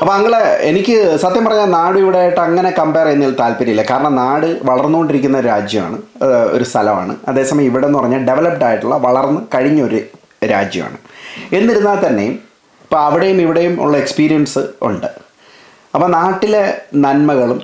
അപ്പോൾ 0.00 0.12
അങ്ങളെ 0.16 0.40
എനിക്ക് 0.68 0.96
സത്യം 1.22 1.44
പറഞ്ഞാൽ 1.46 1.68
നാട് 1.78 1.96
ഇവിടെ 2.02 2.18
ആയിട്ട് 2.22 2.40
അങ്ങനെ 2.46 2.70
കമ്പയർ 2.78 3.06
ചെയ്യുന്നതിൽ 3.06 3.34
താല്പര്യമില്ല. 3.42 3.84
കാരണം 3.90 4.12
നാട് 4.22 4.48
വളർന്നുകൊണ്ടിരിക്കുന്ന 4.70 5.36
ഒരു 5.42 5.48
രാജ്യമാണ് 5.54 5.98
ഒരു 6.56 6.64
സ്ഥലമാണ്. 6.70 7.12
അതേസമയം 7.30 7.68
ഇവിടെ 7.70 7.86
എന്ന് 7.88 7.98
പറഞ്ഞാൽ 8.00 8.24
ഡെവലപ്ഡ് 8.30 8.66
ആയിട്ടുള്ള 8.68 8.96
വളർന്ന് 9.06 9.40
കഴിഞ്ഞൊരു 9.54 10.00
രാജ്യമാണ്. 10.54 10.98
എന്നിരുന്നാൽ 11.58 12.00
തന്നെയും 12.06 12.34
ഇപ്പോൾ 12.84 13.00
അവിടെയും 13.06 13.38
ഇവിടെയും 13.44 13.74
ഉള്ള 13.84 13.94
എക്സ്പീരിയൻസ് 14.02 14.62
ഉണ്ട്. 14.88 15.08
അപ്പോൾ 15.94 16.08
നാട്ടിലെ 16.18 16.64
നന്മകളും 17.04 17.60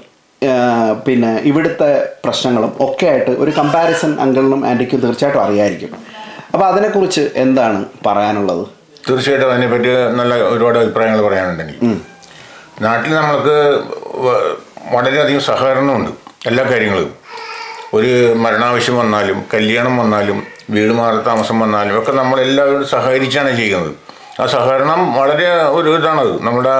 പിന്നെ 1.06 1.32
ഇവിടുത്തെ 1.50 1.90
പ്രശ്നങ്ങളും 2.24 2.72
ഒക്കെ 2.86 3.06
ആയിട്ട് 3.10 3.32
ഒരു 3.42 3.52
കമ്പാരിസൺ 3.58 4.12
അങ്കിളിനും 4.22 4.62
ആന്റിക്കും 4.70 5.02
തീർച്ചയായിട്ടും 5.04 5.42
അറിയായിരിക്കും. 5.44 5.90
അപ്പോൾ 6.52 6.66
അതിനെക്കുറിച്ച് 6.70 7.24
എന്താണ് 7.44 7.78
പറയാനുള്ളത്? 8.06 8.64
തീർച്ചയായിട്ടും 9.08 9.50
അതിനെപ്പറ്റി 9.52 9.92
നല്ല 10.20 10.32
ഒരുപാട് 10.54 10.78
അഭിപ്രായങ്ങൾ 10.82 11.20
പറയാനുണ്ട് 11.28 11.62
എനിക്ക് 11.66 11.92
നാട്ടിൽ 12.82 13.14
നമ്മൾക്ക് 13.14 13.56
വളരെയധികം 14.92 15.40
സഹകരണമുണ്ട്. 15.40 16.10
എല്ലാ 16.46 16.64
കാര്യങ്ങളും. 16.64 17.10
ഒരു 17.94 18.34
മരണാവശ്യം 18.44 18.96
വന്നാലും 18.98 19.44
കല്യാണം 19.54 19.96
വന്നാലും 19.96 20.38
വീട് 20.70 20.92
മാറി 20.92 21.16
താമസം 21.16 21.60
വന്നാലും 21.60 21.98
ഒക്കെ 21.98 22.12
നമ്മളെല്ലാവരും 22.12 22.88
സഹകരിച്ചാണ് 22.88 23.56
ചെയ്യുന്നത്. 23.56 23.92
ആ 24.42 24.46
സഹകരണം 24.46 25.00
വളരെ 25.14 25.48
ഒരു 25.78 25.90
ഇതാണത്. 25.98 26.32
നമ്മുടെ 26.42 26.74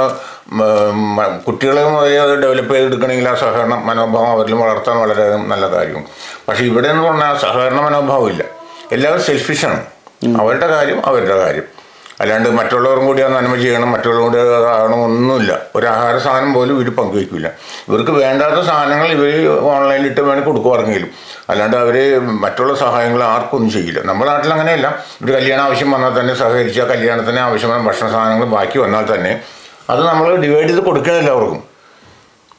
കുട്ടികളെ 1.46 1.84
മുതലേ 1.88 2.16
അത് 2.18 2.34
ഡെവലപ്പ് 2.42 2.74
ചെയ്തെടുക്കണമെങ്കിൽ 2.74 3.28
ആ 3.28 3.34
സഹകരണ 3.34 3.74
മനോഭാവം 3.74 4.30
അവരിൽ 4.30 4.54
വളർത്താൻ 4.54 4.96
വളരെ 4.96 5.36
നല്ല 5.36 5.66
കാര്യം. 5.68 6.04
പക്ഷേ 6.48 6.64
ഇവിടെ 6.64 6.88
എന്ന് 6.88 7.02
പറഞ്ഞാൽ 7.02 7.36
സഹകരണ 7.36 7.80
മനോഭാവം 7.80 8.28
ഇല്ല. 8.28 8.44
എല്ലാവരും 8.92 9.22
സെൽഫിഷാണ് 9.22 9.80
അവരുടെ 10.40 10.66
കാര്യം 10.66 11.06
അവരുടെ 11.06 11.36
കാര്യം. 11.36 11.62
അല്ലാണ്ട് 12.22 12.48
മറ്റുള്ളവരും 12.58 13.04
കൂടി 13.06 13.20
ആ 13.22 13.28
നന്മ 13.28 13.54
ചെയ്യണം 13.62 13.88
മറ്റുള്ളവരും 13.94 14.24
കൂടി 14.26 14.38
അതാകണം 14.42 14.98
ഒന്നുമില്ല 15.06 15.52
ഒരു 15.76 15.86
ആഹാര 15.92 16.16
സാധനം 16.26 16.50
പോലും 16.56 16.74
ഇവർ 16.76 16.90
പങ്കുവയ്ക്കില്ല 16.98 17.48
ഇവർക്ക് 17.88 18.12
വേണ്ടാത്ത 18.18 18.58
സാധനങ്ങൾ 18.68 19.08
ഇവർ 19.16 19.30
ഓൺലൈനിൽ 19.70 20.06
ഇട്ട് 20.10 20.20
വേണമെങ്കിൽ 20.20 20.46
കൊടുക്കുവാറെങ്കിലും 20.50 21.10
അല്ലാണ്ട് 21.50 21.76
അവർ 21.76 21.96
മറ്റുള്ള 22.44 22.72
സഹായങ്ങൾ 22.82 23.22
ആർക്കും 23.30 23.56
ഒന്നും 23.58 23.70
ചെയ്യില്ല. 23.76 24.00
നമ്മുടെ 24.10 24.30
നാട്ടിൽ 24.30 24.52
അങ്ങനെയല്ല 24.56 24.88
ഒരു 25.24 25.32
കല്യാണ 25.36 25.60
ആവശ്യം 25.66 25.90
വന്നാൽ 25.94 26.14
തന്നെ 26.20 26.34
സഹകരിച്ചാൽ 26.42 26.86
കല്യാണത്തിന് 26.92 27.40
ആവശ്യമായ 27.48 27.80
ഭക്ഷണ 27.88 28.06
സാധനങ്ങൾ 28.14 28.48
ബാക്കി 28.56 28.78
വന്നാൽ 28.84 29.06
തന്നെ 29.14 29.32
അത് 29.92 30.02
നമ്മൾ 30.10 30.26
ഡിവൈഡ് 30.44 30.68
ചെയ്ത് 30.70 30.82
കൊടുക്കണം 30.88 31.20
എല്ലാവർക്കും. 31.22 31.60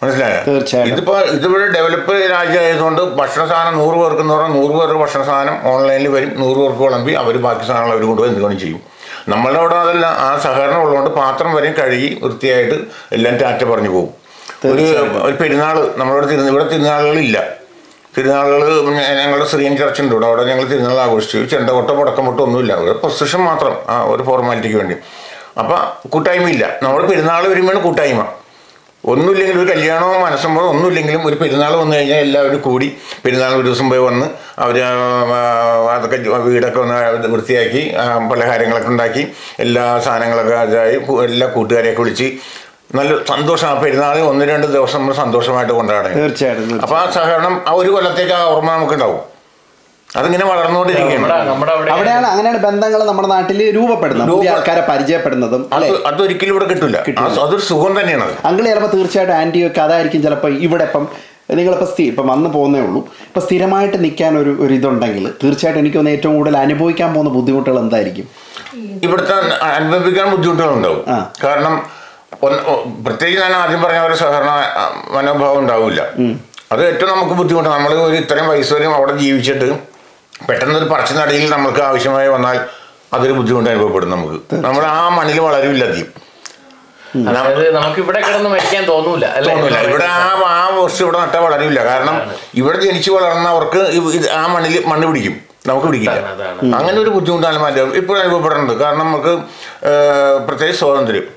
മനസ്സിലായോ? 0.02 0.40
തീർച്ചയായും 0.48 0.90
ഇതിപ്പോ 0.94 1.14
ഇതിവിടെ 1.36 1.68
ഡെവലപ്പ് 1.76 2.16
രാജ്യമായതുകൊണ്ട് 2.34 3.02
ഭക്ഷണ 3.20 3.44
സാധനം 3.52 3.76
നൂറ് 3.82 3.98
പേർക്ക് 4.02 4.22
എന്ന് 4.24 4.34
പറഞ്ഞാൽ 4.36 4.54
നൂറ് 4.58 4.74
പേർക്ക് 4.78 4.98
ഭക്ഷണ 5.04 5.22
സാധനം 5.30 5.56
ഓൺലൈനിൽ 5.74 6.10
വരും 6.16 6.32
നൂറ് 6.42 6.58
പേർക്ക് 6.62 6.82
വിളമ്പി 6.86 7.14
അവർ 7.22 7.38
ബാക്കി 7.46 7.64
സാധനങ്ങൾ 7.70 7.94
അവർ 7.96 8.04
കൊണ്ടുപോയി 8.10 8.32
എന്തുകൊണ്ട് 8.32 8.60
ചെയ്യും. 8.64 8.82
നമ്മളുടെ 9.30 9.60
അവിടെ 9.60 9.76
അതല്ല. 9.76 10.06
ആ 10.06 10.40
സഹകരണം 10.44 10.82
ഉള്ളതുകൊണ്ട് 10.82 11.10
പാത്രം 11.10 11.54
വരെയും 11.56 11.76
കഴുകി 11.80 12.20
വൃത്തിയായിട്ട് 12.24 12.76
എല്ലാം 13.12 13.38
ടാറ്റ 13.38 13.64
പറഞ്ഞു 13.64 13.90
പോകും. 13.90 14.14
ഒരു 14.66 14.84
ഒരു 15.22 15.36
പെരുന്നാൾ 15.42 15.94
നമ്മളോട് 15.98 16.30
തിരുന്ന 16.30 16.50
ഇവിടെ 16.50 16.64
തിരുനാളുകളില്ല 16.64 17.38
തിരുനാളുകൾ 18.18 18.84
ഞങ്ങളുടെ 19.22 19.46
ശ്രീയൻ 19.46 19.78
ചർച്ചുണ്ട് 19.78 20.14
ഇവിടെ 20.14 20.26
അവിടെ 20.26 20.44
ഞങ്ങൾ 20.46 20.66
തിരുനാൾ 20.66 21.00
ആഘോഷിച്ചു. 21.00 21.38
ചെണ്ടകൊട്ടോ 21.38 21.94
പടക്കമൊട്ടോ 22.02 22.44
ഒന്നുമില്ല. 22.44 22.74
ഒരു 22.76 23.00
പൊസിഷൻ 23.04 23.42
മാത്രം 23.42 23.76
ആ 23.90 24.04
ഒരു 24.04 24.24
ഫോർമാലിറ്റിക്ക് 24.24 24.78
വേണ്ടി. 24.78 24.96
അപ്പം 25.60 26.10
കൂട്ടായ്മയില്ല. 26.10 26.80
നമ്മൾ 26.84 27.06
പെരുന്നാൾ 27.06 27.48
വരുമ്പോഴാണ് 27.48 27.84
കൂട്ടായ്മ. 27.84 28.24
ഒന്നുമില്ലെങ്കിലും 29.12 29.60
ഒരു 29.62 29.70
കല്യാണമോ 29.72 30.12
മനസ്സമ്മോ 30.26 30.62
ഒന്നുമില്ലെങ്കിലും 30.74 31.22
ഒരു 31.30 31.38
പെരുന്നാൾ 31.42 31.74
വന്നു 31.80 31.96
കഴിഞ്ഞാൽ 31.96 32.20
എല്ലാവരും 32.26 32.60
കൂടി 32.68 32.88
പെരുന്നാൾ 33.24 33.54
ഒരു 33.58 33.66
ദിവസം 33.68 33.88
പോയി 33.92 34.04
വന്ന് 34.06 34.28
അവർ 34.66 34.78
അതൊക്കെ 35.96 36.18
വീടൊക്കെ 36.46 36.80
ഒന്ന് 36.84 37.30
വൃത്തിയാക്കി 37.34 37.82
പലഹാരങ്ങളൊക്കെ 38.32 38.90
ഉണ്ടാക്കി 38.94 39.24
എല്ലാ 39.66 39.84
സാധനങ്ങളൊക്കെ 40.06 40.56
ഇതായി 40.70 40.96
എല്ലാ 41.28 41.50
കൂട്ടുകാരെയൊക്കെ 41.58 42.02
വിളിച്ച് 42.06 42.30
നല്ല 42.98 43.12
സന്തോഷം. 43.34 43.68
ആ 43.74 43.76
പെരുന്നാൾ 43.84 44.18
ഒന്ന് 44.32 44.46
രണ്ട് 44.54 44.68
ദിവസം 44.78 45.00
നമ്മൾ 45.00 45.16
സന്തോഷമായിട്ട് 45.24 45.74
കൊണ്ടാടണം. 45.78 46.18
തീർച്ചയായിട്ടും 46.22 46.64
തീർച്ചയായിട്ടും. 46.64 46.84
അപ്പോൾ 46.86 46.98
ആ 47.02 47.06
സഹകരണം 47.16 47.54
ആ 47.70 47.72
ഒരു 47.82 47.92
കൊല്ലത്തേക്ക് 47.96 48.36
ആ 48.40 48.42
ഓർമ്മ 48.56 48.70
നമുക്കുണ്ടാവും. 48.76 49.22
അതിങ്ങനെ 50.20 50.46
വളർന്നുകൊണ്ടിരിക്കുകയാണ്. 50.52 51.28
അവിടെയാണ് 51.96 52.28
അങ്ങനെയാണ് 52.32 52.60
ബന്ധങ്ങൾ 52.68 53.00
നമ്മുടെ 53.10 53.30
നാട്ടിൽ 53.34 53.60
രൂപപ്പെടുന്നത്. 53.78 54.32
പുതിയ 54.34 54.52
ആൾക്കാരെ 54.56 54.84
പരിചയപ്പെടുന്നതും 54.90 55.62
അതൊരിക്കലും 56.10 56.54
ഇവിടെ 56.56 56.68
കിട്ടില്ല 56.72 56.98
അതൊരു 57.44 57.64
സുഖം 57.70 57.94
തന്നെയാണ് 58.00 58.28
അങ്കിൾ 58.50 58.64
ചിലപ്പോൾ 58.72 58.92
തീർച്ചയായിട്ടും 58.96 59.36
ആന്റി 59.42 59.62
ഒക്കെ 59.70 59.82
അതായിരിക്കും 59.86 60.24
ചിലപ്പോൾ 60.26 60.52
ഇവിടെ 60.68 60.86
ഇപ്പം 60.90 61.06
നിങ്ങളിപ്പോൾ 61.58 61.88
സ്ഥി 61.94 62.04
ഇപ്പം 62.12 62.26
വന്ന് 62.32 62.50
പോകുന്നേ 62.54 62.80
ഉള്ളൂ. 62.88 63.00
ഇപ്പം 63.30 63.44
സ്ഥിരമായിട്ട് 63.46 63.98
നിൽക്കാൻ 64.04 64.34
ഒരു 64.42 64.52
ഒരു 64.64 64.74
ഇതുണ്ടെങ്കിൽ 64.78 65.26
തീർച്ചയായിട്ടും 65.42 65.82
എനിക്ക് 65.82 65.98
തോന്നുന്നു 65.98 66.20
ഏറ്റവും 66.20 66.34
കൂടുതൽ 66.38 66.56
അനുഭവിക്കാൻ 66.66 67.10
പോകുന്ന 67.16 67.32
ബുദ്ധിമുട്ടുകൾ 67.38 67.78
എന്തായിരിക്കും? 67.84 68.28
ഇവിടുത്തെ 69.06 69.36
അനുഭവിക്കാൻ 69.80 70.28
ബുദ്ധിമുട്ടുകളുണ്ടാവും. 70.36 71.02
കാരണം 71.46 71.74
ഒന്ന് 72.46 72.60
പ്രത്യേകിച്ച് 73.08 73.42
ഞാൻ 73.46 73.54
ആദ്യം 73.64 73.82
പറഞ്ഞ 73.86 74.00
ഒരു 74.10 74.16
സഹകരണ 74.22 74.52
മനോഭാവം 75.16 75.60
ഉണ്ടാവില്ല. 75.64 76.02
അത് 76.74 76.82
ഏറ്റവും 76.92 77.10
നമുക്ക് 77.16 77.36
ബുദ്ധിമുട്ടാണ് 77.42 77.76
നമ്മൾ 77.78 77.92
ഒരു 78.10 78.18
ഇത്രയും 78.22 78.48
വയസ്സ് 78.52 78.74
വരെയും 78.76 78.94
അവിടെ 79.00 79.14
ജീവിച്ചിട്ട് 79.24 79.68
പെട്ടെന്ന് 80.48 80.78
ഒരു 80.82 80.88
പറച്ചിനടിയിൽ 80.94 81.46
നമുക്ക് 81.56 81.82
ആവശ്യമായി 81.90 82.30
വന്നാൽ 82.36 82.58
അതൊരു 83.16 83.34
ബുദ്ധിമുട്ട് 83.40 83.70
അനുഭവപ്പെടും 83.74 84.10
നമുക്ക്. 84.16 84.38
നമ്മൾ 84.66 84.84
ആ 85.00 85.02
മണ്ണിൽ 85.18 85.40
വളരില്ല 85.48 85.84
അധികം. 85.92 86.12
നമുക്ക് 87.78 88.00
ഇവിടെ 88.04 88.20
കിടന്ന് 88.28 88.50
മരിക്കാൻ 88.54 88.84
തോന്നൂല 88.92 89.26
അല്ലേ? 89.38 89.50
തോന്നില്ല 89.56 89.80
ഇവിടെ 89.90 90.06
ആ 90.06 90.30
ആ 90.62 90.64
വസ്തു 90.78 91.02
ഇവിടെ 91.06 91.18
നട്ടാൽ 91.24 91.42
വളരില്ല 91.48 91.80
കാരണം 91.90 92.16
ഇവിടെ 92.62 92.78
ജനിച്ചു 92.86 93.12
വളർന്നവർക്ക് 93.18 93.82
ആ 94.40 94.42
മണ്ണിൽ 94.54 94.76
മണ്ണ് 94.92 95.06
പിടിക്കും. 95.10 95.36
നമുക്ക് 95.70 95.88
പിടിക്കില്ല. 95.90 96.16
അങ്ങനെ 96.80 96.98
ഒരു 97.04 97.12
ബുദ്ധിമുട്ടാണ് 97.18 97.60
മാറ്റം 97.66 97.92
ഇപ്പോൾ 98.02 98.18
അനുഭവപ്പെടുന്നത്. 98.24 98.76
കാരണം 98.84 99.06
നമുക്ക് 99.08 99.34
പ്രത്യേകിച്ച് 100.48 100.80
സ്വാതന്ത്ര്യം. 100.82 101.28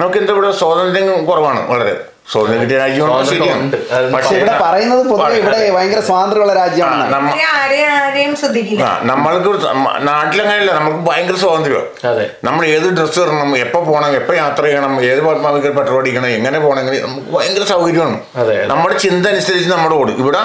നമുക്ക് 0.00 0.18
എന്താ 0.22 0.32
ഇവിടെ 0.36 0.50
സ്വാതന്ത്ര്യം 0.62 1.24
കുറവാണ് 1.30 1.60
വളരെ. 1.72 1.94
സ്വാതന്ത്ര്യം 2.32 2.60
കിട്ടിയ 2.62 2.78
രാജ്യമാണ്. 2.78 3.26
സ്വാതന്ത്ര്യം 3.26 3.70
ശരിയാണ് 3.88 4.12
പക്ഷേ 4.12 4.36
ഇവിടെ 4.36 4.58
പറയുന്നത് 4.62 5.06
പൊതുവെ 5.06 5.34
ഇവിടെ 5.34 5.70
ഭയങ്കര 5.70 6.00
സ്വാതന്ത്ര്യമുള്ള 6.00 6.54
രാജ്യമാണ്. 6.54 7.12
നമ്മ 7.12 7.30
അവരെ 7.30 7.44
ആരെയും 7.54 7.90
ആരെയും 7.90 8.36
ശ്രദ്ധിക്കില്ല. 8.36 8.82
ആ 8.82 9.00
നമ്മൾക്ക് 9.02 9.48
മ- 9.76 9.98
നാട്ടിലങ്ങനെയല്ല 9.98 10.72
നമുക്ക് 10.72 10.96
ഭയങ്കര 10.96 11.34
സ്വാതന്ത്ര്യമാണ് 11.34 12.06
അതെ. 12.06 12.30
നമ്മൾ 12.44 12.66
ഏത് 12.66 12.96
ഡ്രസ്സ് 12.96 13.20
ഇടണം 13.20 13.58
എപ്പോൾ 13.58 13.84
പോകണം 13.84 14.14
എപ്പോൾ 14.14 14.36
യാത്ര 14.36 14.64
ചെയ്യണം 14.64 15.04
ഏത് 15.04 15.20
പത്മാവിക്ക് 15.20 15.68
പെട്രോൾ 15.68 16.00
അടിക്കണം 16.00 16.26
എങ്ങനെ 16.26 16.58
പോകണമെങ്കിൽ 16.60 17.02
നമുക്ക് 17.02 17.28
ഭയങ്കര 17.28 17.64
സൗകര്യമാണ്. 17.64 18.20
അതെ, 18.36 18.56
അതെ. 18.56 18.66
നമ്മുടെ 18.66 18.98
ചിന്ത 18.98 19.26
അനുസരിച്ച് 19.26 19.70
നമ്മുടെ 19.70 19.94
ഓടും. 19.94 20.18
ഇവിടെ 20.18 20.38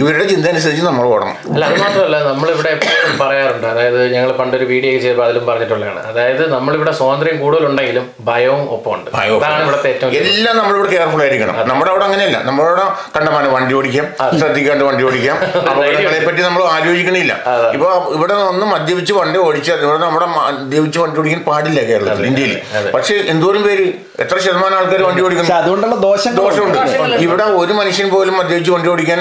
ഇവരുടെ 0.00 0.24
ചിന്ത 0.24 0.46
അനുസരിച്ച് 0.46 0.84
നമ്മൾ 0.86 1.04
ഓടണം. 1.06 1.34
അല്ല 1.54 1.64
അത് 1.70 1.80
മാത്രമല്ല 1.80 2.16
നമ്മളിവിടെ 2.28 2.70
എപ്പോഴും 2.76 3.18
പറയാറുണ്ട്. 3.22 3.66
അതായത് 3.66 4.14
ഞങ്ങൾ 4.14 4.30
പണ്ടൊരു 4.32 4.64
വീഡിയോ 4.64 4.92
ചെയ്തപ്പോൾ 5.00 5.24
അതിലും 5.24 5.46
പറഞ്ഞിട്ടുള്ളതാണ്. 5.46 6.00
അതായത് 6.10 6.52
നമ്മളിവിടെ 6.52 6.92
സ്വാതന്ത്ര്യം 6.92 7.40
കൂടുതലുണ്ടെങ്കിലും 7.40 8.04
ഭയവും 8.28 8.70
ഒപ്പമുണ്ട്. 8.76 9.10
ഭയം 9.14 9.34
അതാണ് 9.38 9.62
ഇവിടുത്തെ 9.62 9.88
ഏറ്റവും 9.90 10.14
എല്ലാം 10.14 10.56
നമ്മളിവിടെ 10.56 10.90
കെയർഫുൾ 10.94 11.22
ആയിരിക്കണം. 11.22 11.56
നമ്മുടെ 11.68 11.90
അവിടെ 11.90 12.04
അങ്ങനെയല്ല. 12.04 12.38
നമ്മളവിടെ 12.44 12.84
കണ്ടമാനം 13.16 13.52
വണ്ടി 13.52 13.74
ഓടിക്കാം 13.74 14.06
ശ്രദ്ധിക്കാണ്ട് 14.40 14.84
വണ്ടി 14.84 15.04
ഓടിക്കാം. 15.04 15.36
അപകടങ്ങളെ 15.70 16.20
പറ്റി 16.28 16.42
നമ്മൾ 16.42 16.64
ആലോചിക്കണില്ല. 16.76 17.32
ഇപ്പൊ 17.76 17.90
ഇവിടെ 18.16 18.34
ഒന്ന് 18.34 18.66
മദ്യപിച്ച് 18.66 19.12
വണ്ടി 19.12 19.38
ഓടിച്ചാൽ 19.38 19.80
ഇവിടെ 19.86 19.98
നമ്മുടെ 19.98 20.26
മദ്യപിച്ച് 20.26 20.98
വണ്ടി 20.98 21.20
ഓടിക്കാൻ 21.20 21.44
പാടില്ല 21.50 21.80
കേരളത്തിൽ 21.90 22.26
ഇന്ത്യയിൽ. 22.26 22.54
പക്ഷെ 22.94 23.14
എന്തോരം 23.34 23.62
പേര് 23.62 23.86
എത്ര 24.20 24.38
ശതമാനം 24.38 24.76
ആൾക്കാർ 24.78 25.02
വണ്ടി 25.02 25.22
ഓടിക്കുന്നു? 25.22 25.54
അതുകൊണ്ടുള്ള 25.54 25.96
ദോഷം 26.08 26.34
ദോഷമുണ്ട്. 26.34 26.78
ഇവിടെ 27.26 27.44
ഒരു 27.62 27.72
മനുഷ്യൻ 27.72 28.10
പോലും 28.10 28.36
മദ്യപിച്ച് 28.38 28.70
വണ്ടി 28.70 28.88
ഓടിക്കാൻ 28.88 29.20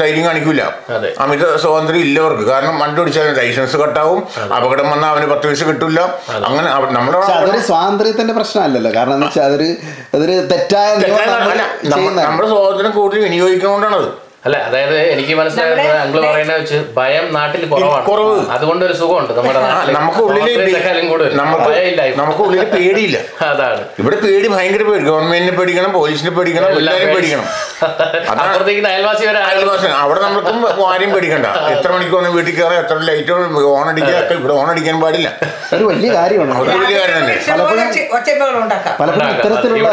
ധൈര്യം 0.00 0.24
കാണിക്കൂല. 0.24 0.62
അതെ. 0.90 1.08
അമിത 1.18 1.56
സ്വാതന്ത്ര്യം 1.56 2.00
ഇല്ലവർക്ക്. 2.00 2.42
കാരണം 2.42 2.78
വണ്ടി 2.78 3.00
ഓടിച്ചാൽ 3.02 3.36
ലൈസൻസ് 3.36 3.76
കട്ടാവും. 3.76 4.20
അപകടം 4.56 4.90
വന്നാൽ 4.90 5.10
അവന് 5.10 5.26
പത്ത് 5.26 5.46
പൈസ 5.46 5.64
കിട്ടില്ല 5.64 6.00
അങ്ങനെ 6.48 6.68
നമ്മുടെ 6.92 7.18
അതൊരു 7.18 7.58
സ്വാതന്ത്ര്യത്തിന്റെ 7.58 8.34
പ്രശ്നമല്ലല്ലോ. 8.34 8.92
കാരണം 8.94 9.20
വെച്ചാൽ 9.20 9.44
അതൊരു 9.44 9.68
അതൊരു 10.14 10.32
തെറ്റായ. 10.52 10.90
നമ്മുടെ 12.24 12.48
സ്വാതന്ത്ര്യം 12.48 12.92
കൂടുതൽ 12.92 13.22
വിനിയോഗിക്കുന്നതുകൊണ്ടാണത് 13.22 14.29
അല്ല? 14.44 14.56
അതായത് 14.66 14.94
എനിക്ക് 15.12 15.34
മനസ്സിലായത് 15.34 15.80
അങ്കിൾ 15.96 16.20
പറയുന്നത് 16.26 16.58
വെച്ച് 16.60 16.76
ഭയം 16.94 17.24
നാട്ടിൽ 17.34 17.62
കുറവാണ്. 17.68 18.04
കുറവ്. 18.06 18.36
അതുകൊണ്ട് 18.50 18.84
ഒരു 18.84 18.94
സുഖമുണ്ട് 19.00 19.32
നമ്മുടെ 19.38 19.60
നാട്ടിൽ 19.64 19.94
നമുക്ക് 19.96 20.20
ഉള്ളിൽ 20.26 20.40
സ്വാതന്ത്ര്യത്തെക്കാളും 20.42 21.34
നമുക്ക് 21.40 21.64
ഭയമില്ല 21.66 22.02
നമുക്ക് 22.20 22.42
ഉള്ളിൽ 22.42 22.62
പേടിയില്ല. 22.72 23.18
അതാണ്. 23.50 23.80
ഇവിടെ 23.98 24.16
പേടി 24.16 24.48
ഭയങ്കര 24.48 24.82
പേടി. 24.82 25.02
ഗവൺമെന്റിനെ 25.08 25.54
പേടിക്കണം 25.58 25.92
പോലീസിനെ 25.92 26.30
പേടിക്കണം 26.30 26.68
എല്ലാം 26.70 26.80
എല്ലാവരും 26.82 27.12
പേടിക്കണം. 27.16 27.44
അതാണ് 28.24 28.40
അപ്പുറത്തേക്ക് 28.44 28.86
അയൽവാസി 28.92 29.24
വരെ 29.26 29.40
ആരും- 29.40 29.50
അയൽവാസി 29.52 29.90
അവിടെ 30.00 30.20
നമ്മൾക്കും 30.20 30.56
ആരെയും 30.88 31.12
പേടിക്കണ്ട. 31.14 31.46
എത്ര 31.74 31.90
മണിക്ക് 31.92 32.16
വന്ന് 32.16 32.30
വീട്ടിൽ 32.30 32.54
കയറാം 32.54 32.78
എത്ര 32.80 32.96
ലൈറ്റ് 33.08 33.32
ഓൺ 33.72 33.86
അടിക്കുക 33.88 34.16
ഇവിടെ 34.38 34.54
ഓൺ 34.54 34.68
അടിക്കാൻ 34.70 34.98
പാടില്ല. 35.02 35.28
ഒരു 35.74 35.84
വലിയ 35.84 36.10
കാര്യമാണ്. 36.14 36.54
ഒരു 36.62 36.70
വലിയ 36.76 36.96
കാര്യം 36.98 37.18
തന്നെ. 37.20 37.36
പലപ്പോഴും. 39.00 39.28
ഇത്തരത്തിലുള്ള 39.34 39.88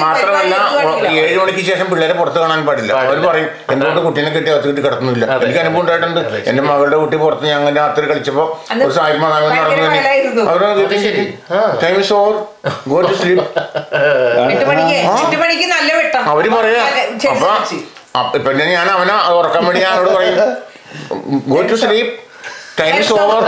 മാത്രമല്ല 0.00 0.54
ഏഴ് 1.20 1.36
മണിക്ക് 1.38 1.62
ശേഷം 1.62 1.77
പിള്ളേരെ 1.84 2.14
പുറത്ത് 2.14 2.38
കാണാൻ 2.40 2.60
പാടില്ല. 2.66 2.92
അവർ 3.00 3.18
പറയും 3.26 3.48
എന്തുകൊണ്ട് 3.72 4.00
കുട്ടീനെ 4.00 4.30
കിട്ടി 4.30 4.48
അകത്ത് 4.50 4.68
കിട്ടി 4.68 4.82
കിടക്കുന്നില്ല 4.82 5.24
എനിക്ക് 5.38 5.60
അനുഭവം 5.60 5.80
ഉണ്ടായിട്ടുണ്ട്. 5.80 6.20
എന്റെ 6.50 6.62
മകളുടെ 6.62 6.96
കുട്ടി 6.96 7.16
പുറത്ത് 7.16 7.46
ഞങ്ങൾ 7.46 7.68
രാത്രി 7.76 8.04
കളിച്ചപ്പോ 8.06 8.44
ഒരു 8.78 8.92
സായിപ്പ് 8.92 9.26
നടന്നു 9.26 9.50
വെട്ടം. 15.98 16.22
അവർ 16.28 16.46
പറയാ 16.50 16.84
അപ്പൊ 18.18 18.38
പിന്നെ 18.38 18.64
ഞാൻ 18.68 18.88
അവനെ 18.90 19.16
ഉറക്കാൻ 19.38 19.62
വേണ്ടി 19.66 19.80
ഞാൻ 19.80 19.92
അവരോട് 19.92 20.14
പറയും 20.14 20.36
ഗോ 21.48 21.58
ടു 21.62 21.76
സ്ലീപ് 21.82 22.10
ഓവർ 23.18 23.44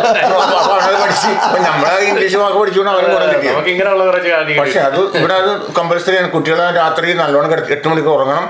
പഠിച്ച് 1.01 1.29
നമ്മളെ 1.67 1.99
ഇംഗ്ലീഷ് 2.05 2.37
വാക്ക് 2.37 2.59
പഠിച്ചുകൊണ്ട് 2.59 2.93
അവന് 2.93 4.59
പക്ഷെ 4.59 4.81
അത് 4.81 5.01
ഇവിടെ 5.19 5.35
അത് 5.35 5.53
കമ്പൽസറി 5.79 6.17
ആണ് 6.17 6.31
കുട്ടികളെ 6.31 6.67
രാത്രി 6.77 7.15
നല്ലോണം 7.21 7.51
കിടത്തി 7.51 7.73
എട്ട് 7.73 7.87
മണിക്ക് 7.89 8.11
ഉറങ്ങണം 8.11 8.47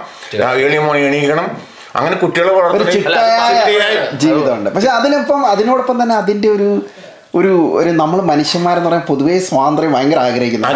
ഏഴ് 0.61 0.81
മണി 0.81 1.03
എണീക്കണം 1.03 1.49
അങ്ങനെ 1.95 2.17
കുട്ടികളെ 2.17 2.53
വളർത്തുന്ന 2.53 2.91
ജീവിതമുണ്ട് 4.17 4.71
പക്ഷെ 4.71 4.91
അതിനൊപ്പം 4.91 5.41
അതിനോടൊപ്പം 5.47 5.97
തന്നെ 6.03 6.17
അതിന്റെ 6.17 6.49
ഒരു 6.49 6.69
ഒരു 7.35 7.51
ഒരു 7.75 7.91
നമ്മൾ 7.93 8.19
മനുഷ്യന്മാരെന്ന് 8.23 8.89
പറയാൻ 8.89 9.03
പൊതുവേ 9.07 9.35
സ്വാതന്ത്ര്യം 9.41 9.93
ഭയങ്കര 9.93 10.21
ആഗ്രഹിക്കുന്നു 10.21 10.69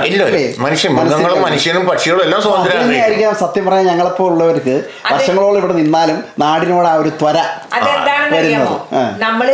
മനുഷ്യനും 1.44 1.84
പക്ഷികളും 1.86 2.22
എല്ലാം 2.22 2.42
സ്വാതന്ത്ര്യം 2.42 3.34
സത്യം 3.36 3.64
പറയാൻ 3.66 3.86
ഞങ്ങളിപ്പോ 3.86 4.26
ഉള്ളവർക്ക് 4.26 4.76
വർഷങ്ങളോളം 5.06 5.58
ഇവിടെ 5.58 5.74
നിന്നാലും 5.74 6.18
നാടിനോട് 6.38 6.88
ആ 6.88 6.94
ഒരു 6.94 7.12
ത്വര 7.20 7.38
വരുന്നത് 8.34 8.76
നമ്മൾ 9.20 9.50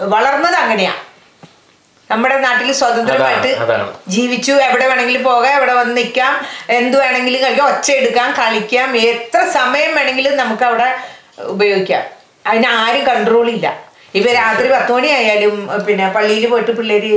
വളർന്നത് 0.00 0.54
അങ്ങനെയാ. 0.54 0.92
നമ്മുടെ 2.10 2.38
നാട്ടിൽ 2.38 2.72
സ്വതന്ത്രമായിട്ട്. 2.72 3.56
ജീവിച്ചു. 4.08 4.52
എവിടെ 4.52 4.86
വേണമെങ്കിലും 4.86 5.22
പോകാം 5.24 5.54
എവിടെ 5.54 5.72
വന്ന് 5.72 5.96
നിൽക്കാം 5.96 6.46
എന്ത് 6.70 7.00
വേണമെങ്കിലും 7.00 7.42
കളിക്കാം 7.42 7.66
ഒച്ച 7.66 7.90
എടുക്കാം 7.90 8.32
കളിക്കാം 8.32 8.96
എത്ര 8.96 9.48
സമയം 9.50 9.94
വേണമെങ്കിലും 9.94 10.36
നമുക്ക് 10.36 10.62
അവിടെ 10.62 10.98
ഉപയോഗിക്കാം. 11.38 12.02
അതിന് 12.46 12.66
ആരും 12.66 13.06
കൺട്രോൾ 13.06 13.50
ഇല്ല. 13.50 13.89
ഇപ്പൊ 14.18 14.30
രാത്രി 14.38 14.66
പത്ത് 14.72 14.92
മണിയായാലും 14.94 15.52
പിന്നെ 15.88 16.06
പള്ളിയിൽ 16.14 16.44
പോയിട്ട് 16.52 16.72
പിള്ളേര് 16.78 17.10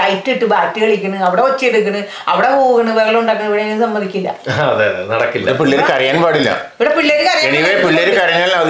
ലൈറ്റ് 0.00 0.30
ഇട്ട് 0.34 0.46
ബാറ്റ് 0.52 0.78
കളിക്കണ് 0.82 1.18
അവിടെ 1.28 1.42
ഒച്ച 1.46 1.62
എടുക്കണ് 1.70 2.00
അവിടെ 2.32 2.48
പോകണ് 2.58 2.92
വെള്ളം 2.98 3.18
ഉണ്ടാക്കണ് 3.22 3.48
ഇവിടെ 3.50 3.64
സമ്മതിക്കില്ല. 3.84 4.28
അതെ 4.70 4.84
അതെ 4.90 5.02
നടക്കില്ല. 5.12 5.46
ഇവിടെ 5.46 5.58
പിള്ളേര് 5.62 5.84
കരയാൻ 5.92 6.18
പാടില്ല. 6.24 6.50
ഇവിടെ 6.78 6.92
പിള്ളേര് 6.98 7.24
എനിവേ 7.48 7.72
പിള്ളേര് 7.84 8.12
കരഞ്ഞാൽ 8.18 8.52
ആ 8.58 8.62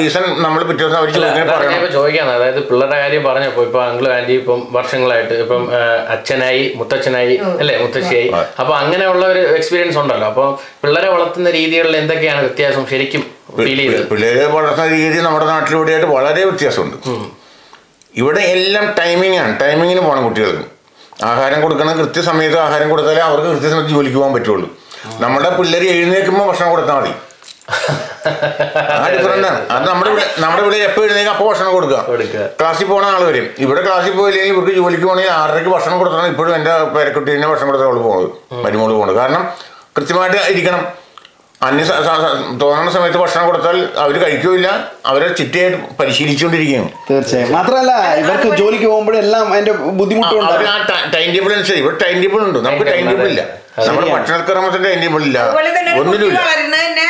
നമ്മൾ 0.44 0.60
പിറ്റേ 0.68 0.82
ദിവസം 0.82 0.98
അവർ 1.00 1.08
ചോദിക്കാൻ 1.14 1.92
ചോദിക്കാന്ന്. 1.96 2.34
അതായത് 2.38 2.60
പിള്ളേരുടെ 2.68 2.98
കാര്യം 3.02 3.22
പറഞ്ഞപ്പോ 3.28 3.62
ഇപ്പൊ 3.68 3.80
അങ്കിളും 3.86 4.10
ആന്റി 4.16 4.34
ഇപ്പം 4.40 4.60
വർഷങ്ങളായിട്ട് 4.76 5.34
ഇപ്പം 5.44 5.62
അച്ഛനായി 6.14 6.62
മുത്തച്ഛനായി 6.80 7.34
അല്ലെ? 7.62 7.74
മുത്തശ്ശിയായി. 7.84 8.28
അപ്പൊ 8.62 8.72
അങ്ങനെയുള്ള 8.82 9.24
ഒരു 9.34 9.42
എക്സ്പീരിയൻസ് 9.58 9.98
ഉണ്ടല്ലോ. 10.02 10.28
അപ്പൊ 10.32 10.44
പിള്ളേരെ 10.84 11.10
വളർത്തുന്ന 11.16 11.50
രീതികളിൽ 11.58 11.96
എന്തൊക്കെയാണ് 12.02 12.42
വ്യത്യാസം 12.46 12.86
ശരിക്കും 12.92 13.24
ഫീൽ 13.58 13.78
ചെയ്തത്? 13.82 14.04
പിള്ളേരെ 14.12 14.46
വളർത്തുന്ന 14.56 14.88
രീതി 14.98 15.18
നമ്മുടെ 15.26 15.48
നാട്ടിലൂടെയായിട്ട് 15.54 16.08
വളരെ 16.16 16.42
വ്യത്യാസമുണ്ട്. 16.50 16.96
ഇവിടെ 18.20 18.42
എല്ലാം 18.56 18.84
ടൈമിങ്ങാണ് 18.98 19.52
ടൈമിങ്ങിന് 19.62 20.02
പോകണം 20.06 20.22
കുട്ടികൾക്ക് 20.26 20.64
ആഹാരം 21.30 21.58
കൊടുക്കണം. 21.64 21.94
കൃത്യസമയത്ത് 22.00 22.58
ആഹാരം 22.66 22.88
കൊടുത്താലേ 22.92 23.22
അവർക്ക് 23.28 23.48
കൃത്യസമയത്ത് 23.54 23.92
ജോലിക്ക് 23.94 24.18
പോകാൻ 24.18 24.32
പറ്റുള്ളൂ. 24.36 24.68
നമ്മുടെ 25.24 25.50
പിള്ളേർ 25.58 25.84
എഴുന്നേൽക്കുമ്പോൾ 25.94 26.46
ഭക്ഷണം 26.50 26.70
കൊടുത്താൽ 26.74 26.96
മതി. 27.00 27.12
ആ 29.02 29.06
ഡിഫറന്റ് 29.14 29.46
ആണ്. 29.50 29.58
അത് 29.74 29.84
നമ്മുടെ 29.90 30.08
ഇവിടെ 30.12 30.24
നമ്മുടെ 30.42 30.62
ഇവിടെ 30.64 30.76
എപ്പോൾ 30.88 31.02
എഴുന്നേക്കും 31.06 31.32
അപ്പോൾ 31.34 31.46
ഭക്ഷണം 31.50 31.72
കൊടുക്കുക. 31.76 32.44
ക്ലാസ്സിൽ 32.60 32.86
പോകുന്ന 32.90 33.08
ആൾ 33.14 33.22
വരും 33.30 33.46
ഇവിടെ 33.64 33.80
ക്ലാസ്സിൽ 33.86 34.14
പോയില്ലെങ്കിൽ 34.20 34.52
ഇവർക്ക് 34.54 34.72
ജോലിക്ക് 34.78 35.06
പോകണമെങ്കിൽ 35.08 35.32
ആറരയ്ക്ക് 35.40 35.70
ഭക്ഷണം 35.76 35.96
കൊടുത്താണ് 36.02 36.28
ഇപ്പോഴും 36.32 36.52
എന്റെ 36.58 36.72
പേരക്കുട്ടീനെ 36.94 37.48
ഭക്ഷണം 37.52 37.68
കൊടുത്താൽ 37.70 37.88
അവൾ 37.90 37.98
പോകുന്നത് 38.06 38.30
മരുമോൾ 38.64 38.90
പോകുന്നത് 38.96 39.18
കാരണം 39.22 39.42
കൃത്യമായിട്ട് 39.96 40.40
ഇരിക്കണം. 40.52 40.82
അന്യ 41.60 41.84
തോന്നുന്ന 42.62 42.90
സമയത്ത് 42.96 43.19
ഭക്ഷണം 43.22 43.44
കൊടുത്താൽ 43.46 43.76
അവർ 44.02 44.14
കഴിക്കൂല 44.25 44.69
അവരെ 45.10 45.28
ചിട്ടയായിട്ട് 45.38 45.78
പരിശീലിച്ചുകൊണ്ടിരിക്കുകയാണ് 46.00 46.90
തീർച്ചയായും. 47.08 47.50
മാത്രമല്ല 47.56 47.93
ഇവർക്ക് 48.22 48.49
ജോലിക്ക് 48.60 48.88
പോകുമ്പോഴെല്ലാം 48.93 49.46
അതിന്റെ 49.55 49.72
ബുദ്ധിമുട്ടുണ്ട് 50.00 50.44
അവർ 50.50 50.66
ആ 50.75 50.76
ടൈം 51.14 51.28
ടേബിൾ 51.34 51.50
അനുസരിച്ച് 51.52 51.82
ഇവർ 51.84 51.94
ടൈം 52.05 52.16
ടേബിൾ 52.25 52.43
ഉണ്ട്. 52.49 52.60
നമുക്ക് 52.66 52.87
ടൈം 52.93 53.02
ടേബിൾ 53.10 53.26
ഇല്ല. 53.32 53.43
നമ്മുടെ. 53.86 54.12
ഭക്ഷണക്രമത്തിന്റെ 54.14 54.88
ഇല്ല. 54.88 55.38
അതുപോലെ 55.38 55.78
തന്നെ 55.78 55.92
ഒരു 55.92 56.00
കുട്ടി 56.00 56.10
ഒന്നിനുമില്ല 56.10 56.40
വളരുന്നത് 56.40 56.80
തന്നെ 56.80 57.04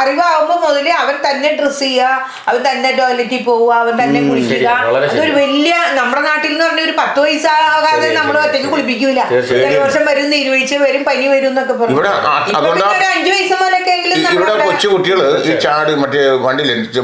അറിവാകുമ്പോ 0.00 0.68
മുതൽ 0.68 0.88
അവൻ 0.88 1.14
തന്നെ 1.30 1.58
ഡ്രസ് 1.60 1.78
ചെയ്യുക 1.78 2.28
അവൻ 2.48 2.70
തന്നെ 2.70 2.92
ടോയ്ലറ്റിൽ 2.92 3.42
പോവുക 3.42 3.74
അവൻ 3.74 4.02
തന്നെ 4.02 4.28
കുളിക്കുക. 4.28 4.68
വളരെ 4.68 5.06
അതൊരു. 5.06 5.30
വലിയ 5.32 5.74
നമ്മുടെ 5.92 6.22
നാട്ടിൽ 6.22 6.52
എന്ന് 6.52 6.64
പറഞ്ഞ 6.64 6.80
ഒരു 6.80 6.92
പത്ത് 6.98 7.20
വയസ്സാകാതെ 7.20 8.14
നമ്മൾ 8.14 8.38
ഒറ്റയ്ക്ക് 8.38 8.70
കുളിപ്പിക്കൂല. 8.70 9.24
തീർച്ചയായും. 9.30 9.70
ജലവർഷം 9.70 10.06
വരും 10.06 10.30
നീരുവീഴ്ച 10.30 10.74
വരും 10.74 11.04
പനി 11.04 11.26
വരും 11.28 11.48
എന്നൊക്കെ 11.48 11.72
പറഞ്ഞു. 11.72 11.94
ഇവിടെ 11.94 12.08
ആ- 12.08 12.44
ഇപ്പൊ 12.46 12.60
അതുകൊണ്ടാ- 12.60 12.88
പിന്നെ 12.88 12.98
ഒരു 12.98 13.18
അഞ്ചു 13.18 13.30
വയസ്സ് 13.30 13.62
മുതലൊക്കെ 13.62 13.90
എങ്കിലും 13.90 14.32
ഇവിടെ 14.32 14.66
കൊച്ചു 14.66 14.88
കുട്ടികൾ 14.88 15.42
ഈ 15.42 15.60
ചാട് 15.60 15.96
മറ്റേ 15.96 16.30
വണ്ടിയില്ലേ 16.30 17.02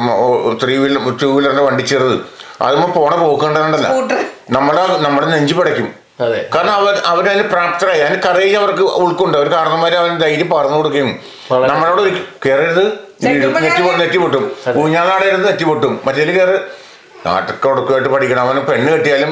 ത്രീ 0.64 0.76
വീലർ 0.76 1.16
ടൂ 1.22 1.36
വീലറിന്റെ 1.36 1.62
വണ്ടി 1.62 1.82
ചെറുത്. 1.82 2.20
അതുമ്പോ 2.62 2.88
പോണ 2.88 3.14
പോക്കണ്ടല്ല 3.14 3.82
സ്കൂട്ടർ. 3.82 4.24
നമ്മുടെ 4.50 4.86
നമ്മുടെ 4.98 5.26
നെഞ്ചു 5.26 5.54
പടയ്ക്കും. 5.54 6.05
അതെ. 6.20 6.48
കാരണം 6.54 6.72
അവർ 6.72 7.02
അവരതിന് 7.06 7.42
പ്രാപ്തരായി. 7.42 8.00
അതിന് 8.00 8.22
കറേജ് 8.22 8.56
അവർക്ക് 8.56 8.82
ഉൾക്കൊണ്ട്. 8.82 9.38
അവർ 9.38 9.48
കാരണന്മാരെ 9.48 9.96
അവന് 9.96 10.20
ധൈര്യം 10.20 10.50
പറഞ്ഞു 10.50 10.76
കൊടുക്കുകയും 10.76 11.10
നമ്മളോട് 11.68 12.02
കയറരുത് 12.46 12.84
നെറ്റിപൊട്ടും 13.24 13.62
നെറ്റി 13.62 13.82
പൊ- 13.82 13.84
കാലം- 13.84 14.00
നെറ്റി 14.00 14.18
പൊട്ടും 14.18 14.44
ഊഞ്ഞാലാടരുത് 14.76 15.46
നെറ്റി 15.46 15.64
പൊട്ടും 15.64 16.00
മറ്റേൽ 16.04 16.38
കയറ് 16.38 16.56
നാട്ടൊക്കെ 17.26 17.68
ഉടക്കുമായിട്ട് 17.68 18.08
പഠിക്കണം. 18.08 18.40
അവന് 18.40 18.60
പെണ്ണ് 18.60 18.92
കെട്ടിയാലും 18.92 19.30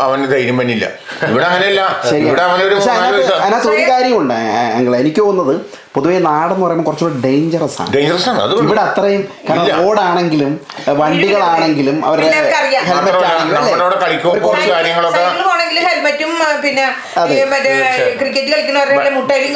അവന് 0.00 0.28
ധൈര്യം 0.32 0.58
പറ്റില്ല 0.58 0.86
ഇവിടെ 1.22 1.44
അങ്ങനെയല്ല. 1.44 1.82
ഇവിടെ 2.22 2.42
അവനൊരു 2.42 2.74
അതിനകത്ത് 3.36 3.68
ഒരു 3.68 3.90
കാര്യമുണ്ട് 3.90 4.34
എനിക്ക് 4.96 5.20
തോന്നുന്നത് 5.20 5.54
പൊതുവെ 5.98 6.18
നാടെന്ന് 6.28 6.64
പറയുമ്പോൾ 6.64 6.86
കുറച്ചുകൂടെ 6.88 7.16
ഡേഞ്ചറസ് 7.26 7.78
ആണ്. 7.82 7.90
ഡേഞ്ചറസ് 7.94 8.28
ആണ് 8.32 8.42
ഇവിടെ 8.64 8.82
അത്രയും 8.88 9.22
കാരണം. 9.48 9.78
റോഡാണെങ്കിലും 9.82 10.52
വണ്ടികളാണെങ്കിലും 11.00 11.96
അവരുടെ. 12.08 12.26
ഹെൽമെറ്റ് 12.88 13.24
ആണെങ്കിലും 15.54 15.86
ഹെൽമെറ്റും 15.88 16.32
പിന്നെ 16.62 16.84
ക്രിക്കറ്റ് 18.20 18.50
കളിക്കുന്നവരുടെ 18.52 19.10
മുട്ടയിലും 19.16 19.52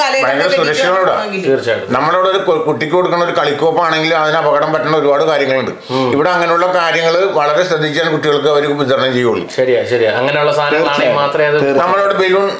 തീർച്ചയായിട്ടും. 1.46 1.88
നമ്മളോട് 1.96 2.28
ഒരു 2.32 2.40
കുട്ടിക്ക് 2.68 2.94
കൊടുക്കുന്ന 2.94 3.22
ഒരു 3.28 3.34
കളിക്കോപ്പാണെങ്കിലും 3.38 4.16
അതിന് 4.22 4.38
അപകടം 4.42 4.70
പറ്റുന്ന 4.74 4.96
ഒരുപാട് 5.02 5.24
കാര്യങ്ങളുണ്ട്. 5.30 5.72
ഇവിടെ 6.16 6.30
അങ്ങനെയുള്ള 6.34 6.66
കാര്യങ്ങൾ 6.80 7.16
വളരെ 7.40 7.62
ശ്രദ്ധിച്ചാൽ 7.70 8.08
കുട്ടികൾക്ക് 8.16 8.48
അവർ 8.54 8.64
വിതരണം 8.82 9.12
ചെയ്യുള്ളൂ. 9.18 9.44
ശരിയാ 9.58 9.82
ശരിയാ. 9.92 10.12
അങ്ങനെയുള്ള 10.20 10.54
സാധനങ്ങളാണെങ്കിൽ 10.60 11.16
മാത്രമേ 11.22 11.72
നമ്മളോട് 11.82 12.14
ബലൂൺ 12.22 12.50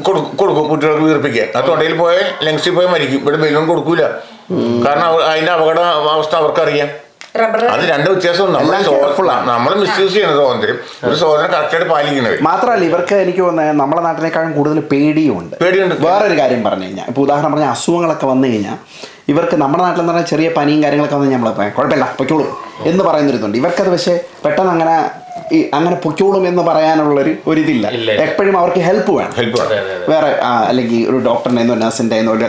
കൊടുക്കും 0.00 0.36
കൊടുക്കും 0.36 0.68
കുട്ടികൾക്ക് 0.68 1.02
വീർപ്പിക്കാൻ 1.02 1.62
ആ 1.62 1.66
തൊണ്ടയിൽ 1.66 1.96
പോയ 1.96 2.18
ലങ്സിൽ 2.42 2.70
പോയി 2.70 2.86
മരിക്കും. 2.86 3.18
ഇവിടെ 3.18 3.36
ബലൂൺ 3.36 3.66
കൊടുക്കൂല. 3.66 4.02
കാരണം 4.86 5.04
അവ- 5.04 5.22
അതിന്റെ 5.22 5.52
അപകട 5.52 5.80
അവസ്ഥ 5.80 6.36
അവർക്കറിയാം. 6.36 6.88
റബ്ബർ 7.40 7.64
അത് 7.64 7.80
രണ്ട് 7.80 8.10
വ്യത്യാസവും 8.10 8.52
നമ്മൾ 8.52 9.30
ആണ്. 9.30 9.48
നമ്മൾ 9.48 9.74
മിസ്യൂസ് 9.74 10.12
ചെയ്യുന്ന 10.12 10.34
സ്വാതന്ത്ര്യം. 10.36 10.76
ഒരു 11.04 11.14
സ്വാതന്ത്ര്യം 11.14 11.60
കറക്റ്റായിട്ട് 11.60 11.90
പാലിക്കുന്നത്. 11.90 12.42
മാത്രമല്ല 12.42 12.84
ഇവർക്ക് 12.84 13.14
എനിക്ക് 13.14 13.38
തോന്നുന്നത് 13.38 13.76
നമ്മുടെ 13.76 14.02
നാട്ടിനേക്കാളും 14.02 14.52
കൂടുതൽ 14.52 14.80
പേടിയുണ്ട്. 14.80 15.56
പേടിയുണ്ട്. 15.56 15.94
വേറൊരു 15.94 16.38
കാര്യം 16.38 16.64
പറഞ്ഞു 16.64 16.84
കഴിഞ്ഞാൽ 16.84 17.04
ഇപ്പോൾ 17.08 17.20
ഉദാഹരണം 17.20 17.52
പറഞ്ഞാൽ 17.52 17.70
അസുഖങ്ങളൊക്കെ 17.70 18.26
വന്നു 18.26 18.48
കഴിഞ്ഞാൽ 18.48 18.76
ഇവർക്ക് 19.28 19.56
നമ്മുടെ 19.56 19.82
നാട്ടിൽ 19.82 20.02
എന്ന് 20.02 20.12
പറഞ്ഞാൽ 20.12 20.28
ചെറിയ 20.28 20.48
പനിയും 20.48 20.82
കാര്യങ്ങളൊക്കെ 20.82 21.16
വന്നു 21.16 21.32
നമ്മൾ 21.32 21.50
കുഴപ്പമില്ല 21.50 22.14
പൊയ്ക്കോളും 22.18 22.56
എന്ന് 22.78 23.04
പറയുന്നൊരിതുണ്ട്. 23.04 23.58
ഇവർക്കത് 23.58 23.92
പക്ഷേ 23.92 24.20
പെട്ടെന്ന് 24.44 24.72
അങ്ങനെ 24.72 25.10
ഈ 25.52 25.70
അങ്ങനെ 25.74 25.96
പൊയ്ക്കോളും 25.96 26.48
എന്ന് 26.48 26.62
പറയാനുള്ളൊരു 26.62 27.36
ഒരിതില്ല. 27.46 27.88
ഇല്ല. 27.88 28.10
എപ്പോഴും 28.12 28.58
അവർക്ക് 28.58 28.78
ഹെൽപ്പ് 28.78 29.12
വേണം. 29.12 29.32
ഹെൽപ്പ് 29.36 29.60
വേണം. 29.60 29.72
അതെ 29.72 29.94
അതെ 29.94 30.06
വേറെ 30.08 30.30
അല്ലെങ്കിൽ 30.68 31.10
ഒരു 31.10 31.16
ഡോക്ടറിന്റെ 31.16 31.62
നഴ്സിന്റെ 31.74 32.16
ഒരു 32.16 32.44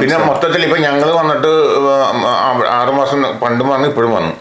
പിന്നെ 0.00 0.18
മൊത്തത്തിൽ 0.18 0.64
ഇപ്പം 0.64 0.82
ഞങ്ങൾ 0.82 1.10
വന്നിട്ട് 1.10 1.52
ആറുമാസം 2.70 3.38
പണ്ടും 3.42 3.68
വന്നു 3.68 3.88
ഇപ്പോഴും 3.88 4.14
വന്നു. 4.14 4.32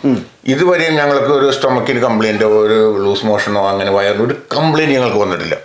ഇതുവരെയും 0.44 0.96
ഞങ്ങൾക്ക് 0.96 1.32
ഒരു 1.34 1.52
സ്റ്റൊമക്കിന് 1.52 2.00
കംപ്ലൈന്റോ 2.00 2.48
ഒരു 2.62 2.98
ലൂസ് 2.98 3.26
മോഷനോ 3.26 3.68
അങ്ങനെ 3.70 3.92
വയറിന് 3.92 4.24
ഒരു 4.24 4.36
കംപ്ലൈന്റ് 4.56 4.94
ഞങ്ങൾക്ക് 4.96 5.18
വന്നിട്ടില്ല. 5.18 5.56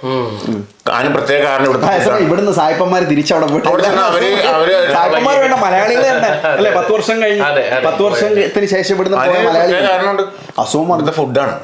അതിന് 0.92 1.14
പ്രത്യേക 1.14 1.44
കാരണം 1.44 1.64
ഇവിടുത്തെ. 1.64 2.18
ഇവിടുന്ന് 2.18 2.52
സായിപ്പന്മാർ 2.52 3.04
തിരിച്ചവിടെ 3.04 3.46
പോയിട്ട് 3.46 3.68
അവര്- 3.68 4.34
അവർ 4.50 4.68
സായിപ്പന്മാർ 4.92 5.36
വേണ്ട 5.38 5.54
മലയാളികൾ 5.54 6.02
തന്നെ. 6.08 6.30
അല്ലെ 6.50 6.70
പത്ത് 6.70 6.92
വർഷം 6.92 7.22
കഴിഞ്ഞ് 7.22 7.42
അതെ, 7.42 7.64
അതെ. 7.70 7.80
പത്ത് 7.86 8.02
വർഷത്തിന് 8.02 8.66
ശേഷം 8.66 8.94
ഇവിടുന്ന് 8.94 9.18
പോയ 9.18 9.24
അതിന് 9.28 9.48
മലയാളി 9.48 9.72
പ്രത്യേക 9.72 9.90
കാരണമുണ്ട്. 9.90 10.22
അസുഖം 10.60 10.88
വന്നത് 10.88 11.10
ഫുഡാണ് 11.10 11.56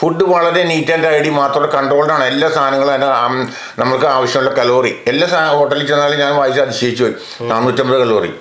ഫുഡ് 0.00 0.24
വളരെ 0.24 0.64
നീറ്റ് 0.64 0.92
ആൻഡ് 0.92 1.06
ഐഡി 1.12 1.28
മാത്രമല്ല 1.30 1.72
കൺട്രോൾഡ് 1.72 2.12
ആണ്. 2.12 2.24
എല്ലാ 2.24 2.48
സാധനങ്ങളും 2.48 3.00
നമ്മൾക്ക് 3.00 3.40
നമുക്ക് 3.80 4.06
ആവശ്യമുള്ള 4.06 4.50
കലോറി 4.54 4.94
എല്ലാ 5.06 5.26
ഹോട്ടലിൽ 5.52 5.86
ചെന്നാലും 5.86 6.18
ഞാൻ 6.18 6.36
വായിച്ച് 6.36 6.60
അതിശയിച്ചു 6.60 7.04
പോയി. 7.04 7.14
നാനൂറ്റമ്പത് 7.48 8.00
കലോറി 8.00 8.32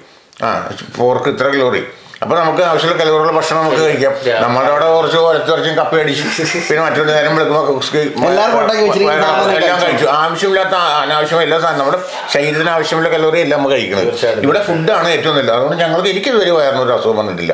ആ 0.43 0.49
പോർക്ക് 0.97 1.29
ഇത്ര 1.29 1.47
കലോറി 1.47 1.83
അപ്പൊ 2.23 2.33
നമുക്ക് 2.39 2.61
ആവശ്യമുള്ള 2.69 2.95
കലവറുള്ള 3.01 3.33
ഭക്ഷണം 3.35 3.59
നമുക്ക് 3.63 3.81
കഴിക്കാം. 3.83 4.13
നമ്മുടെ 4.43 4.69
അവിടെ 4.71 4.87
കുറച്ച് 4.93 5.19
ഒരച്ചു 5.27 5.51
കുറച്ചും 5.51 5.75
കപ്പ 5.79 5.93
അടിച്ചു 6.03 6.23
പിന്നെ 6.69 6.81
മറ്റൊരു 6.85 7.09
നേരം 7.17 7.31
വിളിക്കുമ്പോൾ 7.35 9.11
എല്ലാം 9.59 9.77
കഴിച്ചു. 9.83 10.07
ആവശ്യമില്ലാത്ത 10.23 10.75
അനാവശ്യം 11.03 11.41
എല്ലാ 11.45 11.57
സാധനം 11.63 11.79
നമ്മുടെ 11.81 11.99
ശരീരത്തിന് 12.33 12.71
ആവശ്യമുള്ള 12.75 13.09
കലോറി 13.13 13.39
എല്ലാം 13.45 13.57
നമ്മൾ 13.59 13.71
കഴിക്കുന്നത്. 13.75 14.09
ഇവിടെ 14.47 14.61
ഫുഡാണ് 14.67 15.07
ഏറ്റവും 15.15 15.35
നല്ലത്. 15.37 15.53
അതുകൊണ്ട് 15.57 15.77
ഞങ്ങൾക്ക് 15.83 16.09
എനിക്ക് 16.13 16.29
ഇതുവരെ 16.33 16.51
വയറിനൊരു 16.57 16.93
അസുഖം 16.97 17.17
വന്നിട്ടില്ല. 17.21 17.53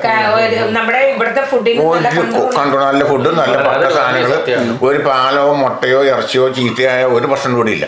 നമ്മുടെ 0.77 1.01
ഇവിടുത്തെ 1.13 1.43
ഫുഡിന് 1.51 1.85
നല്ല 2.07 2.07
ഒരു 2.23 2.41
കണ്ടു 2.57 2.77
നല്ല 2.87 3.03
ഫുഡ് 3.11 3.29
നല്ല 3.41 3.55
പട്ട 3.69 3.85
സാധനങ്ങൾ. 3.97 4.39
ഒരു 4.89 5.01
പാലോ 5.09 5.45
മുട്ടയോ 5.63 6.01
ഇറച്ചിയോ 6.13 6.47
ചീത്തയായ 6.57 7.03
ഒരു 7.17 7.25
ഭക്ഷണം 7.33 7.55
കൂടി 7.61 7.73
ഇല്ല. 7.77 7.85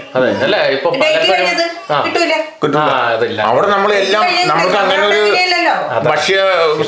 അവിടെ 3.49 3.67
നമ്മൾ 3.73 3.89
എല്ലാം 4.03 4.23
കഴിഞ്ഞത് 4.27 4.49
നമുക്ക് 4.51 4.77
അങ്ങനെ 4.83 5.03
ഒരു 5.09 5.21
ഭക്ഷ്യ 6.09 6.37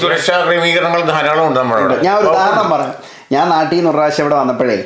സുരക്ഷാ 0.01 0.45
ക്രമീകരണങ്ങൾ 0.45 1.01
ധാരാളം 1.01 1.47
ഉണ്ട് 1.47 1.59
നമ്മളവിടെ 1.59 1.95
ഞാൻ 2.07 2.15
ഒരു 2.17 2.27
ഉദാഹരണം 2.27 2.69
പറയാം. 2.71 2.93
ഞാൻ 3.31 3.49
നാട്ടിൽ 3.49 3.75
നിന്ന് 3.75 3.89
ഒരു 3.89 3.97
പ്രാവശ്യം 3.97 4.23
ഇവിടെ 4.25 4.35
വന്നപ്പോഴേ 4.35 4.77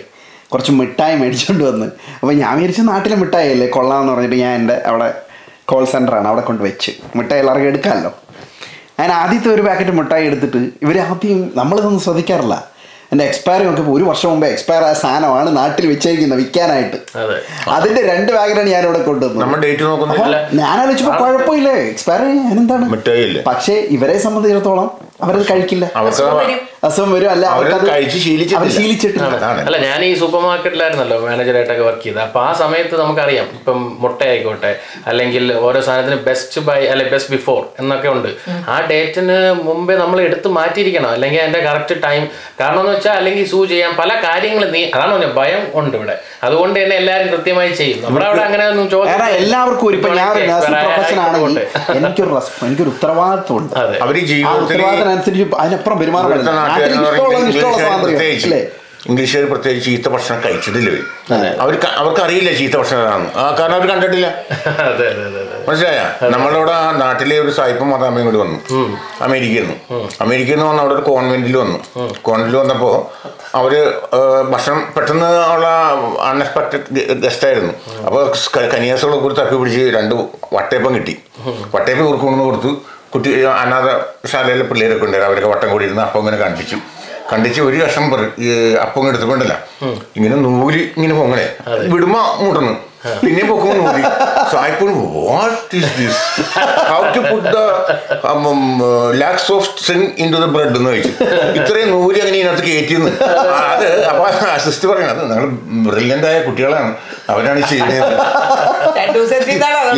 കുറച്ച് 0.51 0.71
മിഠായി 0.71 1.15
മേടിച്ചുകൊണ്ട് 1.15 1.63
വന്ന്. 1.63 1.85
അപ്പോൾ 2.21 2.33
ഞാൻ 2.33 2.57
വിചാരിച്ച 2.57 2.81
നാട്ടിലെ 2.81 3.15
മിഠായി 3.15 3.51
അല്ലേ 3.51 3.67
കൊള്ളാമെന്ന് 3.67 4.13
പറഞ്ഞിട്ട് 4.13 4.35
ഞാൻ 4.35 4.53
എന്റെ 4.55 4.75
അവിടെ 4.85 5.07
കോൾ 5.65 5.85
സെന്ററാണ് 5.85 6.27
അവിടെ 6.27 6.41
കൊണ്ട് 6.41 6.63
വെച്ച്. 6.63 6.91
മിഠായി 7.15 7.39
എല്ലാവർക്കും 7.39 7.69
എടുക്കാമല്ലോ. 7.69 8.11
ഞാൻ 8.99 9.11
ആദ്യത്തെ 9.11 9.49
ഒരു 9.49 9.61
പാക്കറ്റ് 9.61 9.91
മിഠായി 9.91 10.25
എടുത്തിട്ട് 10.25 10.57
ഇവർ 10.57 10.99
ആദ്യം 10.99 11.51
നമ്മളിതൊന്നും 11.55 12.01
ശ്രദ്ധിക്കാറില്ല. 12.01 12.55
എന്റെ 13.13 13.25
എക്സ്പയറി 13.25 13.63
നോക്കിയപ്പോൾ 13.63 13.93
ഒരു 13.93 14.05
വർഷം 14.05 14.29
മുമ്പ് 14.31 14.45
എക്സ്പയർ 14.47 14.83
ആയ 14.83 14.95
സാധനമാണ് 15.01 15.49
നാട്ടിൽ 15.57 15.85
വെച്ചേക്കുന്നത് 15.89 16.39
വിൽക്കാനായിട്ട്. 16.39 16.97
അതെ. 17.21 17.37
അതിന്റെ 17.73 18.01
രണ്ട് 18.07 18.31
ബാഗിലാണ് 18.31 18.69
ഞാൻ 18.69 18.83
ഇവിടെ 18.83 19.01
കൊണ്ടുവന്നത് 19.03 19.41
ഞാൻ 20.59 20.75
ആലോചിച്ചപ്പോ 20.75 21.13
കുഴപ്പമില്ലേ? 21.23 21.75
എക്സ്പയർ 21.89 22.21
ഞാൻ 22.41 22.55
എന്താണ് 22.57 22.85
പക്ഷേ 23.45 23.75
ഇവരെ 23.91 24.17
സംബന്ധിച്ചിടത്തോളം 24.19 24.87
അവരത് 25.23 25.45
കഴിക്കില്ല. 25.51 25.85
അവർക്ക് 26.01 26.55
അസുഖം 26.87 27.11
വരും. 27.15 27.29
അല്ല 27.33 27.45
കഴിച്ച് 27.89 28.17
ശീലിച്ചിട്ടില്ല. 28.23 29.27
അല്ല 29.67 29.77
ഞാൻ 29.87 29.99
ഈ 30.07 30.09
സൂപ്പർ 30.21 30.41
മാർക്കറ്റിലായിരുന്നല്ലോ 30.45 31.17
മാനേജറായിട്ടൊക്കെ 31.25 31.83
വർക്ക് 31.89 32.03
ചെയ്തത്. 32.05 32.21
അപ്പൊ 32.23 32.39
ആ 32.47 32.49
സമയത്ത് 32.61 32.95
നമുക്കറിയാം 33.01 33.47
ഇപ്പം 33.57 33.77
മുട്ട 34.03 34.19
ആയിക്കോട്ടെ 34.31 34.71
അല്ലെങ്കിൽ 35.11 35.43
ഓരോ 35.67 35.79
സാധനത്തിന് 35.87 36.17
ബെസ്റ്റ് 36.27 36.61
ബൈ 36.69 36.79
അല്ലെ 36.93 37.05
ബെസ്റ്റ് 37.13 37.31
ബിഫോർ 37.35 37.61
എന്നൊക്കെ 37.81 38.09
ഉണ്ട്. 38.15 38.29
ആ 38.73 38.75
ഡേറ്റിന് 38.91 39.37
മുമ്പേ 39.67 39.95
നമ്മൾ 40.03 40.21
എടുത്ത് 40.27 40.51
മാറ്റിയിരിക്കണം. 40.57 41.09
അല്ലെങ്കിൽ 41.17 41.41
അതിന്റെ 41.43 41.61
കറക്റ്റ് 41.69 41.97
ടൈം 42.07 42.23
കാരണം 42.61 42.81
എന്ന് 42.83 42.93
വെച്ചാൽ 42.95 43.15
അല്ലെങ്കിൽ 43.21 43.45
സൂ 43.53 43.61
ചെയ്യാൻ 43.73 43.93
പല 44.01 44.11
കാര്യങ്ങളും 44.27 44.71
നീ 44.77 44.83
അതാണ് 44.95 45.29
ഭയം 45.39 45.63
ഉണ്ട് 45.81 45.95
ഇവിടെ. 45.99 46.17
അതുകൊണ്ട് 46.47 46.77
തന്നെ 46.81 46.95
എല്ലാവരും 47.01 47.29
കൃത്യമായി 47.33 47.71
ചെയ്യും. 47.81 47.99
നമ്മുടെ 48.05 48.25
അവിടെ 48.29 48.43
അങ്ങനെ 48.47 48.65
ഒന്നും 48.73 48.89
ചോദിക്കും 48.95 49.25
എല്ലാവർക്കും 49.41 49.87
ഒരു. 49.89 49.97
എനിക്കൊരു 51.97 52.41
എനിക്കൊരു 52.67 52.91
ഉത്തരവാദിത്വം 52.95 53.57
ഉണ്ട് 53.59 53.73
ജീവിതത്തിൽ 54.31 54.81
അനുസരിച്ച് 55.15 55.45
അതിനപ്പുറം 55.63 55.99
പെരുമാറാൻ. 56.03 56.29
നാട്ടിൽ 56.61 56.93
ഇഷ്ടമുള്ള 56.93 57.09
ഇഷ്ടമുള്ള 57.09 57.37
ഇംഗ്ലീഷുകാർ 57.41 57.75
സ്വാതന്ത്ര്യം 57.81 58.15
പ്രത്യേകിച്ച് 58.15 58.47
അല്ലേ? 58.49 58.61
ഇംഗ്ലീഷുകാർ 59.11 59.45
പ്രത്യേകിച്ച് 59.51 59.85
ചീത്ത 59.87 60.07
ഭക്ഷണം 60.13 60.37
കഴിച്ചിട്ടില്ല 60.43 60.89
അവർക്ക് 61.63 61.87
അവർക്ക് 62.01 62.21
അറിയില്ല 62.25 62.49
ചീത്ത 62.59 62.75
ഭക്ഷണം 62.81 62.99
ഏതാണെന്ന് 63.03 63.31
ആ 63.41 63.43
കാരണം 63.57 63.75
അവർ 63.77 63.87
കണ്ടിട്ടില്ല. 63.91 64.27
അതെ 64.91 65.05
അതെ 65.09 65.23
അതെ 65.29 65.39
അതെ. 65.41 65.57
മനസ്സിലായ? 65.67 65.99
നമ്മളിവിടെ 66.33 66.73
ആ 66.83 66.85
നാട്ടിലെ 67.01 67.35
ഒരു 67.43 67.51
സായിപ്പ് 67.57 67.85
മതാമയും 67.89 68.25
കൂടി 68.29 68.39
വന്നു. 68.43 68.59
അമേരിക്കയിൽ 69.25 69.65
നിന്ന്. 69.65 69.75
അമേരിക്കയിൽ 70.25 70.57
നിന്ന് 70.57 70.69
വന്ന് 70.69 70.81
അവിടെ 70.83 70.95
ഒരു 70.97 71.03
കോൺവെന്റിൽ 71.09 71.57
വന്നു. 71.63 71.79
കോൺവെന്റിൽ 72.27 72.57
വന്നപ്പോൾ 72.61 72.95
അവർ 73.59 73.73
ഭക്ഷണം 74.53 74.79
പെട്ടെന്ന് 74.95 75.29
ഉള്ള 75.55 75.67
അൺഎക്സ്പെക്ടഡ് 76.29 77.19
ഗസ്റ്റ് 77.25 77.45
ആയിരുന്നു. 77.49 77.73
അപ്പോൾ 78.07 78.23
കനിയാസുകളെ 78.75 79.19
കൂടി 79.25 79.35
തപ്പി 79.41 79.57
പിടിച്ച് 79.61 79.83
രണ്ട് 79.97 80.15
വട്ടയപ്പം 80.57 80.91
കിട്ടി. 80.97 81.17
വട്ടയപ്പം 81.75 82.03
ഇവർക്ക് 82.07 82.25
കൊണ്ടു 82.29 82.43
കൊടുത്തു. 82.49 82.73
കുട്ടി 83.13 83.29
അനാഥശാലയിലെ 83.61 84.65
പിള്ളേരൊക്കെ 84.69 85.05
ഉണ്ടായിരുന്നു 85.07 85.31
അവരൊക്കെ 85.31 85.49
വട്ടം 85.53 85.69
കൂടി 85.73 85.85
ഇരുന്ന് 85.89 86.03
അപ്പം 86.07 86.19
ഇങ്ങനെ 86.23 86.39
കണ്ടിച്ചു. 86.43 86.77
കണ്ടിച്ച് 87.31 87.59
ഒരു 87.67 87.77
കഷം 87.83 88.05
പറ 88.13 88.21
ഈ 88.45 88.47
അപ്പം 88.85 89.05
എടുത്തുകൊണ്ടല്ല. 89.09 89.53
ഇങ്ങനെ 90.17 90.35
നൂൽ 90.47 90.75
ഇങ്ങനെ 90.97 91.13
പൊങ്ങണേ. 91.19 91.45
വിടുമ്പോ 91.93 92.23
മുട്ടണം. 92.45 92.75
പിന്നെ 93.23 93.43
പൊക്കുമ്പോൾ 93.47 93.77
നൂൽ. 93.85 94.03
സായിപ്പോൾ 94.51 94.89
what 95.15 95.75
is 95.77 95.89
this 95.97 96.19
how 96.89 96.99
to 97.15 97.21
put 97.31 97.49
the 97.55 97.61
lakhs 99.21 99.49
of 99.55 99.65
string 99.81 100.07
into 100.33 100.39
the 100.43 100.47
bread 100.55 100.77
എന്ന് 100.79 100.91
വെച്ചു 100.93 101.11
ഇത്രയും 101.59 101.89
നൂൽ 101.95 102.15
അങ്ങനെ 102.21 102.37
ഇതിനകത്ത് 102.41 102.63
കയറ്റിയെന്ന്. 102.67 103.11
അത് 103.73 103.87
അപ്പൊ 104.11 104.23
അസിസ്റ്റ് 104.57 104.89
പറയണത് 104.91 105.23
നിങ്ങൾ 105.31 105.47
ബ്രില്യന്റ് 105.89 106.27
ആയ 106.31 106.37
കുട്ടികളാണ്. 106.47 106.91
അവരാണ് 107.31 107.59
ചെയ്യുന്നത്. 107.69 108.13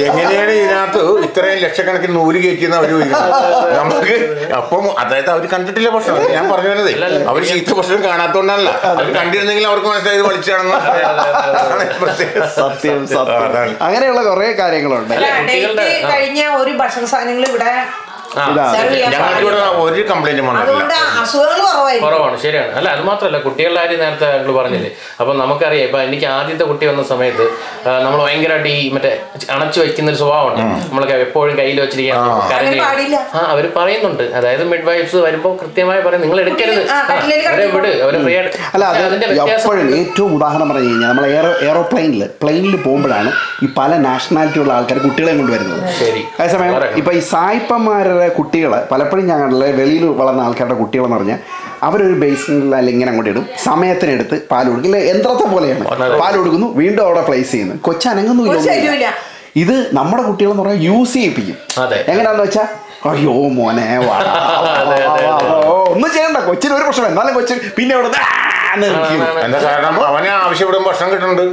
എങ്ങനെയാണ് 0.07 0.51
ഇതിനകത്ത് 0.61 1.01
ഇത്രയും 1.27 1.59
ലക്ഷക്കണക്കിന് 1.63 2.13
നൂൽ 2.15 2.35
കയറ്റിയെന്ന് 2.43 2.77
അവർ 2.79 2.89
ചോദിക്കുന്നത് 2.93 3.77
നമുക്ക് 3.79 4.15
അപ്പം 4.59 4.85
അതായത് 5.03 5.29
അവർ 5.35 5.45
കണ്ടിട്ടില്ല 5.53 5.89
ഭക്ഷണം. 5.95 6.19
ഞാൻ 6.35 6.45
പറഞ്ഞു 6.51 6.69
വരുന്നത്. 6.73 6.91
അവർ 7.31 7.41
ചീത്ത 7.51 7.73
ഭക്ഷണം 7.79 8.01
കാണാത്തോണ്ടല്ല. 8.09 8.69
അവർ 8.93 9.05
കണ്ടിരുന്നെങ്കിൽ 9.19 9.67
അവർക്ക് 9.71 9.87
മനസ്സിലായത് 9.93 10.25
വലിച്ചാണെന്ന് 10.29 10.79
സത്യം 12.59 13.01
സത്യം. 13.15 13.75
അങ്ങനെയുള്ള 13.87 14.23
കുറെ 14.29 14.51
കാര്യങ്ങളുണ്ട്. 14.61 15.13
കഴിഞ്ഞ 16.13 16.41
ഒരു 16.61 16.73
ഭക്ഷണ 16.83 17.05
സാധനങ്ങൾ 17.13 17.45
ഇവിടെ 17.51 17.71
ഞങ്ങൾക്ക് 19.13 19.43
ഇവിടെ 19.45 19.59
ഒരു 19.87 20.01
കംപ്ലൈന്റും 20.11 20.45
വന്നിട്ടില്ല. 20.49 20.83
കുറവാണ്. 22.05 22.37
ശരിയാണ്. 22.45 22.71
അല്ല 22.79 22.87
അത് 22.95 23.03
മാത്രമല്ല 23.09 23.37
കുട്ടികളുടെ 23.45 23.79
കാര്യം 23.81 23.99
നേരത്തെ 24.03 24.27
നിങ്ങൾ 24.37 24.55
പറഞ്ഞില്ലേ? 24.59 24.89
അപ്പൊ 25.19 25.31
നമുക്കറിയാം 25.41 25.85
ഇപ്പൊ 25.87 25.99
എനിക്ക് 26.07 26.27
ആദ്യത്തെ 26.37 26.65
കുട്ടി 26.71 26.85
വന്ന 26.91 27.03
സമയത്ത് 27.13 27.45
നമ്മൾ 28.05 28.19
ഭയങ്കരമായിട്ട് 28.25 28.69
ഈ 28.77 28.81
മറ്റേ 28.95 29.11
അണച്ചു 29.55 29.79
വെക്കുന്ന 29.83 30.11
ഒരു 30.13 30.19
സ്വഭാവമുണ്ട്. 30.21 30.61
നമ്മളൊക്കെ 30.87 31.15
എപ്പോഴും 31.27 31.55
കയ്യിൽ 31.61 31.79
വെച്ചിരിക്കാൻ 31.83 32.17
കരഞ്ഞ 32.51 32.75
പാടില്ല. 32.83 33.17
ആ 33.37 33.41
അവർ 33.53 33.65
പറയുന്നുണ്ട്. 33.77 34.23
അതായത് 34.39 34.63
മിഡ് 34.71 34.87
വൈഫ്സ് 34.89 35.21
വരുമ്പോ 35.27 35.51
കൃത്യമായി 35.61 36.01
പറയും 36.07 36.23
നിങ്ങൾ 36.25 36.39
എടുക്കരുത്. 36.45 36.81
അവരെ 37.51 37.67
വിട് 37.75 37.89
അവരെ 38.05 38.19
ഫ്രീ 38.25 38.33
ആയിട്ട്. 38.39 38.53
അല്ല 38.75 38.83
അതിന്റെ 39.07 39.27
എപ്പോഴും 39.57 39.87
ഏറ്റവും 39.99 40.31
ഉദാഹരണം 40.39 40.69
പറഞ്ഞു 40.71 40.89
കഴിഞ്ഞാൽ 40.91 41.09
നമ്മൾ 41.13 41.25
എയറോ 41.33 41.51
എയറോപ്ലെയിനിൽ 41.67 42.23
പ്ലെയിനിൽ 42.43 42.75
പോകുമ്പോഴാണ് 42.87 43.29
ഈ 43.65 43.69
പല 43.79 43.91
നാഷണാലിറ്റി 44.07 44.59
ഉള്ള 44.63 44.71
ആൾക്കാർ 44.77 44.97
കുട്ടികളെ 45.07 45.33
കൊണ്ടുവരുന്നത് 45.39 45.81
ശരി. 46.01 46.21
അതേസമയം. 46.39 46.73
ഇപ്പൊ 47.01 47.11
ഈ 47.19 47.21
സായിപ്പന്മാരുടെ 47.33 48.24
കുട്ടികളെ 48.37 48.79
പലപ്പോഴും 48.91 49.25
ഞങ്ങളുടെ 49.25 49.45
കണ്ടില്ല 49.45 49.77
വെളിയിൽ 49.81 50.05
വളർന്ന 50.21 50.41
ആൾക്കാരുടെ 50.47 50.77
കുട്ടികളെന്ന് 50.81 51.17
പറഞ്ഞാൽ 51.17 51.39
അവരൊരു 51.83 52.15
ബേസിനിൽ 52.23 52.75
അല്ലെങ്കിൽ 52.75 52.91
ഇങ്ങനെ 52.91 53.11
അങ്ങോട്ട് 53.11 53.31
ഇടും 53.33 53.45
സമയത്തിനെടുത്ത് 53.65 54.35
പാൽ 54.51 54.65
കൊടുക്കും. 54.69 54.89
ഇല്ല 54.89 54.99
യന്ത്രത്തെ 55.11 55.45
പോലെയാണ്. 55.53 55.83
പാൽ 56.21 56.33
കൊടുക്കുന്നു 56.37 56.67
വീണ്ടും 56.81 57.03
അവിടെ 57.05 57.21
പ്ലേസ് 57.29 57.51
ചെയ്യുന്നു. 57.51 57.75
കൊച്ചനങ്ങുന്നില്ല. 57.87 59.07
ഇത് 59.63 59.75
നമ്മുടെ 59.97 60.23
കുട്ടികളെന്ന് 60.23 60.63
പറഞ്ഞാൽ 60.63 60.81
യൂസ് 60.89 61.13
ചെയ്യിപ്പിക്കും. 61.13 61.57
എങ്ങനെയാണെന്ന് 62.11 62.45
വെച്ചാൽ 62.47 62.67
അയ്യോ 63.11 63.33
മോനെ 63.57 63.83
വാ, 63.97 64.05
വാ, 64.05 64.15
അതെ, 64.59 64.71
അതെ, 64.81 65.25
വാ, 65.25 65.33
വാ, 65.47 65.57
ഓ, 65.71 65.73
ഒന്നും 65.93 66.09
ചെയ്യണ്ട. 66.15 66.37
കൊച്ചിന് 66.47 66.73
ഒരു 66.77 66.85
പ്രശ്നം 66.87 67.07
എന്നാലും 67.09 67.33
കൊച്ചു 67.37 67.55
പിന്നെ 67.77 67.93
അവിടെ 67.95 68.09
എന്താ 69.45 69.59
കാരണം? 69.67 69.95
അവനെ 70.11 70.29
ആവശ്യപ്പെടും 70.43 70.83
ഭക്ഷണം 70.89 71.09
കിട്ടുന്നുണ്ട്. 71.13 71.45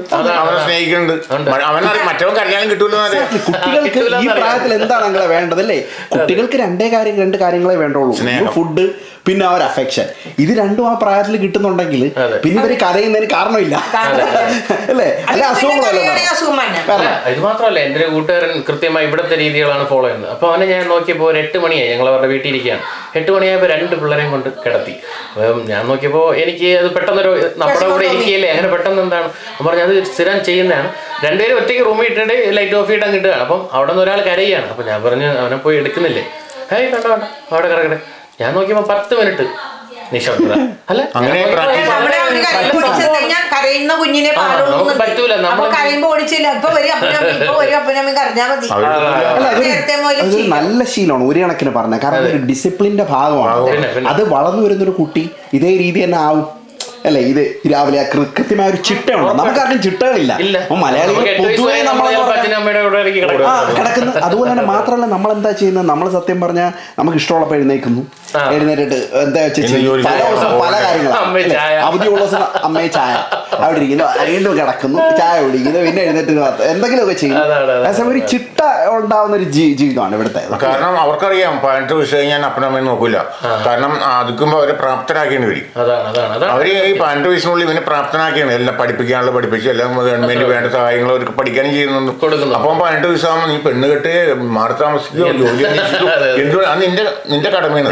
അവനെ 0.42 0.58
സ്നേഹിക്കുന്നുണ്ട്. 0.64 1.14
അവനെ 1.34 1.64
അവൻ 1.70 1.82
മറ്റവൻ 2.10 2.34
കല്യാണം 2.40 2.68
കുട്ടികൾക്ക് 3.46 4.02
ഈ 4.24 4.28
പ്രായത്തിൽ 4.38 4.74
എന്താണ് 4.80 5.04
നിങ്ങളെ 5.06 5.28
വേണ്ടത് 5.36 5.62
അല്ലേ? 5.64 5.78
കുട്ടികൾക്ക് 6.14 6.58
രണ്ടേ 6.64 6.88
കാര്യം 6.96 7.16
രണ്ട് 7.24 7.38
കാര്യങ്ങളെ 7.44 7.78
വേണ്ടുള്ളൂ. 7.84 8.12
സ്നേഹം. 8.22 8.52
ഫുഡ് 8.58 8.86
പിന്നെ 9.26 9.44
ആ 9.48 9.50
ഒരു 9.56 9.64
അഫെക്ഷൻ 9.68 10.06
ഇത് 10.42 10.52
രണ്ടും 10.60 10.84
ആ 10.90 10.92
പ്രായത്തിൽ 11.02 11.34
കിട്ടുന്നുണ്ടെങ്കിൽ 11.42 12.00
പിന്നെ 12.44 12.58
ഇവർ 12.62 12.72
കരയുന്നതിന് 12.84 13.28
കാരണമില്ല. 13.34 13.74
അല്ലേ? 14.92 15.06
അല്ലെ 15.32 15.44
അസുഖങ്ങളല്ലോ 15.50 16.02
അസുഖം 16.32 16.56
ഇത് 17.32 17.40
മാത്രമല്ല 17.44 17.78
എന്റെ 17.86 17.98
ഒരു 18.00 18.08
കൂട്ടുകാരൻ 18.14 18.50
കൃത്യമായി 18.68 19.06
ഇവിടുത്തെ 19.08 19.36
രീതികളാണ് 19.42 19.84
ഫോളോ 19.90 20.06
ചെയ്യുന്നത്. 20.06 20.32
അപ്പോൾ 20.34 20.48
അവനെ 20.50 20.66
ഞാൻ 20.72 20.82
നോക്കിയപ്പോൾ 20.94 21.28
ഒരു 21.32 21.38
എട്ട് 21.42 21.58
മണിയായി. 21.64 21.88
ഞങ്ങൾ 21.92 22.08
അവരുടെ 22.12 22.28
വീട്ടിൽ 22.32 22.50
ഇരിക്കുകയാണ്. 22.52 22.82
എട്ട് 23.20 23.30
മണിയായപ്പോൾ 23.34 23.70
രണ്ട് 23.74 23.94
പിള്ളേരെയും 24.00 24.30
കൊണ്ട് 24.34 24.48
കിടത്തി. 24.64 24.94
അപ്പം 25.34 25.60
ഞാൻ 25.70 25.82
നോക്കിയപ്പോൾ 25.90 26.26
എനിക്ക് 26.42 26.70
അത് 26.80 26.88
പെട്ടെന്നൊരു 27.16 27.32
നമ്മുടെ 27.60 27.88
കൂടെ 27.92 28.04
ഇരിക്കുകയില്ലേ? 28.10 28.48
അങ്ങനെ 28.54 28.68
പെട്ടെന്ന് 28.74 29.02
എന്താണ്? 29.06 29.26
അപ്പം 29.50 29.64
പറഞ്ഞു 29.66 29.84
അത് 29.88 29.94
സ്ഥിരം 30.10 30.38
ചെയ്യുന്നതാണ്. 30.48 30.88
രണ്ടുപേരും 31.24 31.56
ഒറ്റയ്ക്ക് 31.60 31.82
റൂമിൽ 31.88 32.06
ഇട്ടിട്ട് 32.10 32.36
ലൈറ്റ് 32.58 32.76
ഓഫ് 32.80 32.88
ചെയ്തിട്ട് 32.90 33.14
കിട്ടുകയാണ്. 33.16 33.42
അപ്പം 33.46 33.60
അവിടെ 33.72 33.90
നിന്ന് 33.92 34.04
ഒരാൾ 34.04 34.20
കരയുകയാണ്. 34.30 34.68
അപ്പം 34.74 34.86
ഞാൻ 34.90 34.98
പറഞ്ഞു 35.08 35.28
അവനെ 35.42 35.58
പോയി 35.66 35.76
എടുക്കുന്നില്ലേ? 35.82 36.24
ഹേയ് 36.72 36.88
കണ്ടോ 36.94 37.08
കണ്ടോ 37.14 37.26
അവിടെ 37.54 37.66
കിടക്കട്ടെ. 37.72 38.00
ഞാൻ 38.40 38.50
നോക്കിയപ്പോൾ 38.56 38.86
പത്ത് 38.94 39.14
മിനിറ്റ് 39.20 39.46
നിശബ്ദത. 40.14 40.54
അല്ല 40.90 41.02
കരയുന്ന 43.52 43.92
കുഞ്ഞിനെ. 44.00 44.30
പറ്റൂല, 45.00 45.34
കരയുമ്പോ 45.74 46.08
ഓടിച്ചില്ല? 46.14 46.48
ഇപ്പൊ 46.56 46.68
വരും 46.76 46.92
അപ്പനും 46.94 47.28
ഇപ്പൊ 47.34 47.54
വരും 47.60 47.76
അപ്പനും 47.80 48.14
കരഞ്ഞാ 48.18 48.44
മതി. 48.50 48.68
നല്ല 50.54 50.80
ശീലമാണ്. 50.94 51.24
ഒരു 51.30 51.38
കണക്കിന് 51.44 51.72
പറഞ്ഞ 51.78 51.96
കാരണം 52.04 52.28
ഒരു 52.32 52.40
ഡിസിപ്ലിന്റെ 52.50 53.04
ഭാഗമാണ്. 53.14 53.54
അത് 54.12 54.22
വളർന്നു 54.34 54.62
വരുന്നൊരു 54.66 54.94
കുട്ടി 55.00 55.24
ഇതേ 55.58 55.70
രീതി 55.84 55.98
തന്നെ 56.04 56.18
ആവും. 56.26 56.44
അല്ലേ 57.04 57.20
ഇത് 57.28 57.40
രാവിലെ 57.70 57.98
ആ 58.00 58.06
കൃ- 58.10 58.28
കൃത്യമായ 58.36 58.68
ഒരു 58.68 58.78
ചിട്ടയുണ്ട്. 58.82 59.30
നമുക്കാർക്കും 59.38 59.80
ചിട്ടകളില്ല. 59.82 60.32
ഇല്ല. 60.40 60.56
അപ്പൊ 60.64 60.76
മലയാളികൾ 60.78 61.12
നമുക്ക് 61.12 61.30
എട്ട് 61.32 61.42
വയസ്സ് 61.42 61.58
പൊതുവേ 61.58 61.72
വരെ 61.72 61.82
നമ്മൾ 61.82 62.04
നമ്മൾ 62.04 62.12
ചിലപ്പോൾ 62.14 62.34
അച്ഛനും 62.36 62.56
അമ്മയുടെ 62.58 62.82
കൂടെ 62.84 62.98
ഇടയ്ക്ക് 63.02 63.20
കിടക്കും. 63.22 63.46
ആ 63.46 63.54
കിടക്കുന്നു. 63.70 64.12
അതുപോലെ 64.26 64.48
തന്നെ 64.50 64.64
മാത്രമല്ല 64.74 65.06
നമ്മൾ 65.14 65.30
എന്താ 65.32 65.50
ചെയ്യുന്നത്? 65.60 65.86
നമ്മൾ 65.88 66.06
സത്യം 66.10 66.38
പറഞ്ഞാൽ 66.40 66.70
നമുക്ക് 66.98 67.18
ഇഷ്ടമുള്ളപ്പോൾ 67.18 67.56
എഴുന്നേക്കുന്നു 67.56 68.02
ആ. 68.02 68.21
എഴുന്നേറ്റിട്ട് 68.54 68.98
എന്താ 69.22 69.40
വെച്ചാൽ 69.42 70.02
പല. 70.06 70.16
ദിവസം 70.30 70.60
പല 70.60 70.74
അമ്മേ 71.22 71.42
ചായ. 71.42 71.56
കാര്യങ്ങളും 71.56 71.86
അവധിയുള്ള 71.86 72.18
ദിവസം 72.20 72.42
അമ്മയെ 72.64 72.86
ചായ. 72.86 73.12
അവിടെ 73.58 73.78
ഇരിക്കുന്നു 73.78 74.04
വീണ്ടും 74.30 74.52
കിടക്കുന്നു 74.58 75.16
ചായ 75.18 75.42
കുടിക്കുന്നു 75.42 75.80
പിന്നെ 75.80 76.02
എഴുന്നേറ്റ് 76.02 76.30
എന്തെങ്കിലും 76.72 77.04
ഒക്കെ 77.04 77.12
ചെയ്യും. 77.12 78.08
ഒരു 78.08 78.18
ചിട്ട 78.32 78.60
ഉണ്ടാവുന്ന 78.96 79.36
ഒരു 79.36 79.44
ജീവിതമാണ് 79.44 80.14
ഇവിടുത്തെ. 80.14 80.42
കാരണം 80.62 81.00
അവർക്കറിയാം 81.00 81.60
പതിനെട്ട് 81.64 81.92
വയസ്സ് 81.92 82.14
കഴിഞ്ഞാൽ 82.16 82.44
അപ്പനമ്മയും 82.44 82.86
നോക്കൂല. 82.86 83.18
കാരണം 83.66 84.04
അതുക്കുമ്പോ 84.04 84.58
അവരെ 84.58 84.72
പ്രാപ്തരാക്കേണ്ടി 84.72 85.48
വരും. 85.48 85.66
അതാണ് 85.82 86.08
അതാണ് 86.08 86.32
അതാണ്. 86.34 86.52
അവർ 86.52 86.66
ഈ 86.68 86.98
പതിനെട്ട് 86.98 87.28
വയസ്സിനുള്ളിൽ 87.28 87.66
ഇവനെ 87.66 87.80
പ്രാപ്തനാക്കിയാണ്. 87.80 88.52
എല്ലാം 88.52 88.76
പഠിപ്പിക്കാനുള്ള 88.78 89.30
പഠിപ്പിച്ചു 89.30 89.70
എല്ലാം 89.70 89.98
ഗവൺമെന്റ് 89.98 90.44
വേണ്ട 90.44 90.72
സഹായങ്ങൾ 90.72 91.10
അവർക്ക് 91.10 91.32
പഠിക്കാനും 91.32 91.72
ചെയ്യുന്നുണ്ട്. 91.72 92.12
കൊടുക്കുന്നു. 92.12 92.54
അപ്പം 92.58 92.78
പതിനെട്ട് 92.78 93.06
വയസ്സാകുമ്പോൾ 93.08 93.48
നീ 93.48 93.58
പെണ്ണ് 93.58 93.88
കെട്ട് 93.88 94.34
മാറി 94.58 94.72
താമസിക്കുകയോ 94.82 95.32
ജോലി 95.32 95.64
അതെ. 96.16 96.30
നിന്റെ 96.86 97.04
നിന്റെ 97.26 97.50
കടമയാണ്. 97.50 97.88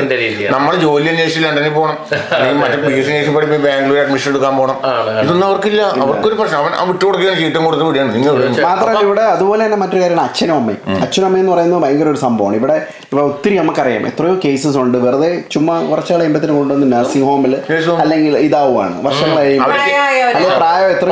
നമ്മൾ 0.54 0.76
ജോലി 0.84 1.08
അന്വേഷിച്ച് 1.08 1.40
ലണ്ടനിൽ 1.44 1.72
പോകണം 1.78 1.96
അല്ലെങ്കിൽ 2.34 2.60
മറ്റേ 2.62 2.76
പി 2.86 2.92
എസ് 3.00 3.26
സി 3.26 3.32
പഠിപ്പ് 3.36 3.56
ബാംഗ്ലൂർ 3.64 3.98
അഡ്മിഷൻ 3.98 4.30
എടുക്കാൻ 4.30 4.54
പോകണം. 4.58 4.76
ഇതൊന്നും 5.24 5.46
അവർക്കില്ല. 5.48 5.82
അവർക്കൊരു 6.04 6.36
പ്രശ്നം. 6.40 6.58
അവൻ 6.62 6.72
അവൻ 6.80 6.88
വിട്ടു 6.88 7.04
കൊടുക്കുകയാണ് 7.04 7.38
ചീട്ടും 7.40 7.64
കൊടുത്ത് 7.64 7.84
വിടുകയാണ്. 7.84 8.14
നിങ്ങൾ 8.14 8.34
മാത്രമല്ല 8.68 9.02
ഇവിടെ 9.08 9.22
അതുപോലെ 9.34 9.60
തന്നെ 9.64 9.76
മറ്റൊരു 9.76 10.02
കാര്യമാണ് 10.02 10.26
അച്ഛനും 10.28 10.54
അമ്മയും. 10.56 10.80
അച്ഛനും 11.04 11.26
അമ്മയും 11.28 11.44
എന്ന് 11.44 11.54
പറയുന്നത് 11.54 11.82
ഭയങ്കര 11.82 12.08
ഒരു 12.08 12.20
സംഭവമാണ്. 12.26 12.56
ഇവിടെ 12.56 12.76
ഇപ്പൊ 13.04 13.22
ഒത്തിരി 13.22 13.54
നമുക്കറിയാം. 13.58 14.06
എത്രയോ 14.06 14.34
കേസസ് 14.44 14.78
ഉണ്ട്. 14.84 14.98
വെറുതെ 14.98 15.30
ചുമ്മാ 15.54 15.76
കുറച്ചാൾ 15.90 16.18
കഴിയുമ്പത്തിന് 16.18 16.52
കൊണ്ടുവന്ന് 16.52 16.88
നഴ്സിംഗ് 16.96 17.26
ഹോമിൽ 17.30 17.54
Nursing 17.70 17.90
home. 17.90 18.00
അല്ലെങ്കിൽ 18.00 18.38
ഇതാവുകയാണ്. 18.38 18.96
വർഷങ്ങൾ 19.06 19.36
കഴിയുമ്പോൾ 19.42 19.72
അവർക്ക്. 19.72 19.94
അല്ലെങ്കിൽ 20.26 20.56
പ്രായം 20.56 20.90
എത്ര 20.90 21.08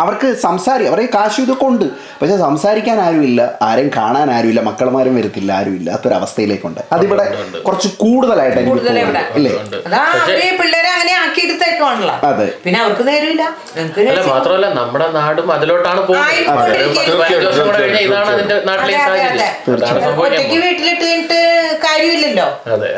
അവർക്ക് 0.00 0.34
സംസാരി 0.46 0.84
അവരെ 0.84 1.08
കാശ് 1.14 1.40
ഇതൊക്കെ 1.40 1.64
ഉണ്ട്. 1.64 1.86
പക്ഷെ 2.22 2.36
സംസാരിക്കാൻ 2.36 3.00
ആരുമില്ല. 3.00 3.40
ആരെയും 3.62 3.90
കാണാൻ 3.96 4.30
ആരുമില്ല. 4.30 4.60
മക്കളമാരും 4.60 5.16
വരത്തില്ല. 5.16 5.52
ആരുമില്ല. 5.52 5.78
ഇല്ലാത്തൊരവസ്ഥയിലേക്കുണ്ട് 5.80 6.80
അതിവിടെ. 6.92 7.24
കുറച്ച് 7.66 7.88
കൂടുതലായിട്ട്. 8.02 8.60
ഇല്ലേ. 9.38 9.50
അതാ. 9.86 10.02
പിന്നെ 12.64 12.78
അവർക്ക് 12.84 13.08
നേരമില്ല. 13.08 13.44
മാത്രമല്ല 14.32 14.66
നമ്മുടെ 14.80 15.06
നാടും 15.18 15.52
അതിലോട്ടാണ് 15.52 16.00
ഒറ്റയ്ക്ക്. 16.00 16.50
വീട്ടിലിട്ട് 20.64 21.04
കഴിഞ്ഞിട്ട് 21.04 21.38
കാര്യമില്ലല്ലോ. 21.86 22.46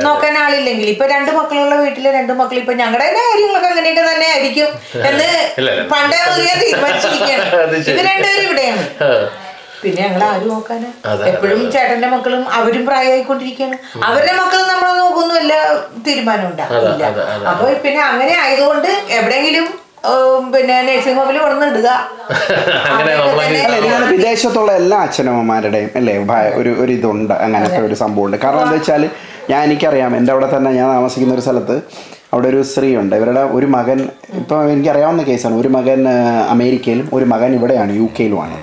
നോക്കാൻ 0.06 0.38
ആളില്ലെങ്കിൽ. 0.38 0.88
ഇപ്പൊ 0.88 1.06
രണ്ട് 1.06 1.30
മക്കളുള്ള 1.38 1.74
വീട്ടിൽ 1.82 2.08
രണ്ട് 2.18 2.32
മക്കൾ 2.32 2.56
ഇപ്പൊ 2.62 2.72
ഞങ്ങളുടെ 2.72 3.12
കാര്യങ്ങളൊക്കെ 3.20 3.68
അങ്ങനെയൊക്കെ 3.68 4.12
തന്നെ 4.12 4.26
ആയിരിക്കും 4.32 4.68
എന്ന്. 5.10 5.28
പണ്ടേ 5.94 6.18
തീരുമാനിച്ചിരിക്കുകയാണ്. 6.62 7.44
അത് 7.92 8.00
രണ്ടുപേരും 8.10 8.44
ഇവിടെയാണ്. 8.48 8.82
പിന്നെ 9.82 10.00
ഞങ്ങൾ 10.06 10.22
ആരും 10.30 10.48
നോക്കാനാ? 10.52 10.90
എപ്പോഴും 11.30 11.60
ചേട്ടന്റെ 11.74 12.08
മക്കളും 12.14 12.42
അവരും 12.58 12.82
പ്രായമായിക്കൊണ്ടിരിക്കുകയാണ് 12.88 13.76
അവരുടെ 14.08 14.34
മക്കളും 14.40 14.66
നമ്മളെ 14.72 14.92
നോക്കുന്നു 15.02 15.34
വല്ല 15.38 15.54
തീരുമാനം 16.08 16.46
ഉണ്ടാവില്ല. 16.50 17.04
അതെ. 17.10 17.22
അപ്പൊ 17.52 17.64
പിന്നെ 17.86 18.02
അങ്ങനെ 18.10 18.34
ആയതുകൊണ്ട് 18.44 18.90
എവിടെയെങ്കിലും 19.18 19.66
പിന്നെ 20.54 20.76
നഴ്സിംഗ് 20.86 21.18
ഹോമിൽ 21.18 21.36
കൊണ്ടു 21.42 21.66
ഇടുക 21.72 21.88
അങ്ങനെ 22.92 23.10
അവിടെയൊക്കെ 23.18 23.26
നമ്മളെ 23.26 23.44
തന്നെ 23.48 23.60
അല്ല 23.66 23.76
എനിക്ക് 23.76 23.92
തോന്നുന്നു 23.92 24.16
വിദേശത്തുള്ള 24.16 24.70
എല്ലാ 24.80 24.96
അച്ഛനമ്മമാരുടെയും 25.06 25.90
അല്ലേ 25.98 26.14
ഒരു 26.60 26.70
ഒരു 26.82 26.90
ഇതുണ്ട്. 26.96 27.34
അങ്ങനത്തെ 27.46 27.80
ഒരു 27.88 27.96
സംഭവമുണ്ട്. 28.02 28.36
കാരണം 28.44 28.62
എന്താ 28.64 28.78
വെച്ചാൽ 28.78 29.02
ഞാൻ 29.50 29.60
എനിക്കറിയാം 29.68 30.12
എന്റെ 30.18 30.32
അവിടെ 30.34 30.48
തന്നെ 30.54 30.70
ഞാൻ 30.78 30.88
താമസിക്കുന്ന 30.96 31.36
ഒരു 31.36 31.44
സ്ഥലത്ത് 31.46 31.76
അവിടെ 32.34 32.48
ഒരു 32.52 32.60
സ്ത്രീ 32.70 32.88
ഉണ്ട് 33.02 33.14
ഇവരുടെ 33.20 33.42
ഒരു 33.56 33.66
മകൻ 33.76 33.98
ഇപ്പം 34.40 34.58
എനിക്കറിയാവുന്ന 34.74 35.22
കേസാണ്. 35.30 35.54
ഒരു 35.62 35.70
മകൻ 35.76 36.00
അമേരിക്കയിലും 36.54 37.06
ഒരു 37.16 37.26
മകൻ 37.32 37.50
ഇവിടെയാണ് 37.58 37.92
യു 38.00 38.06
കെയിലുമാണ്. 38.18 38.58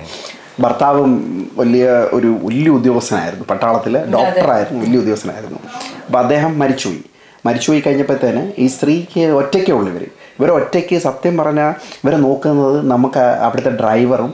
ഭർത്താവും 0.60 1.12
വലിയ 1.58 1.86
ഒരു 2.13 2.38
വലിയ 2.44 2.70
ഉദ്യോഗസ്ഥനായിരുന്നു. 2.70 3.46
പട്ടാളത്തിൽ 3.50 3.98
ഡോക്ടറായിരുന്നു 3.98 4.86
വലിയ 4.86 5.00
ഉദ്യോഗസ്ഥനായിരുന്നു. 5.00 5.60
അപ്പോൾ 6.06 6.20
അദ്ദേഹം 6.20 6.60
മരിച്ചുപോയി. 6.60 7.04
മരിച്ചുപോയി 7.46 7.84
കഴിഞ്ഞപ്പോഴത്തേന് 7.86 8.51
ഈ 8.60 8.68
സ്ത്രീക്ക് 8.68 9.22
ഒറ്റയ്ക്കേ 9.22 9.74
ഉള്ളൂ 9.74 9.92
ഇവർ 9.92 10.06
ഇവർ 10.39 10.51
ഒറ്റയ്ക്ക് 10.51 10.98
സത്യം 10.98 11.38
പറഞ്ഞാൽ 11.38 11.72
ഇവരെ 12.04 12.18
നോക്കുന്നത് 12.18 12.92
നമുക്ക് 12.92 13.20
അവിടുത്തെ 13.20 13.70
ഡ്രൈവറും 13.70 14.34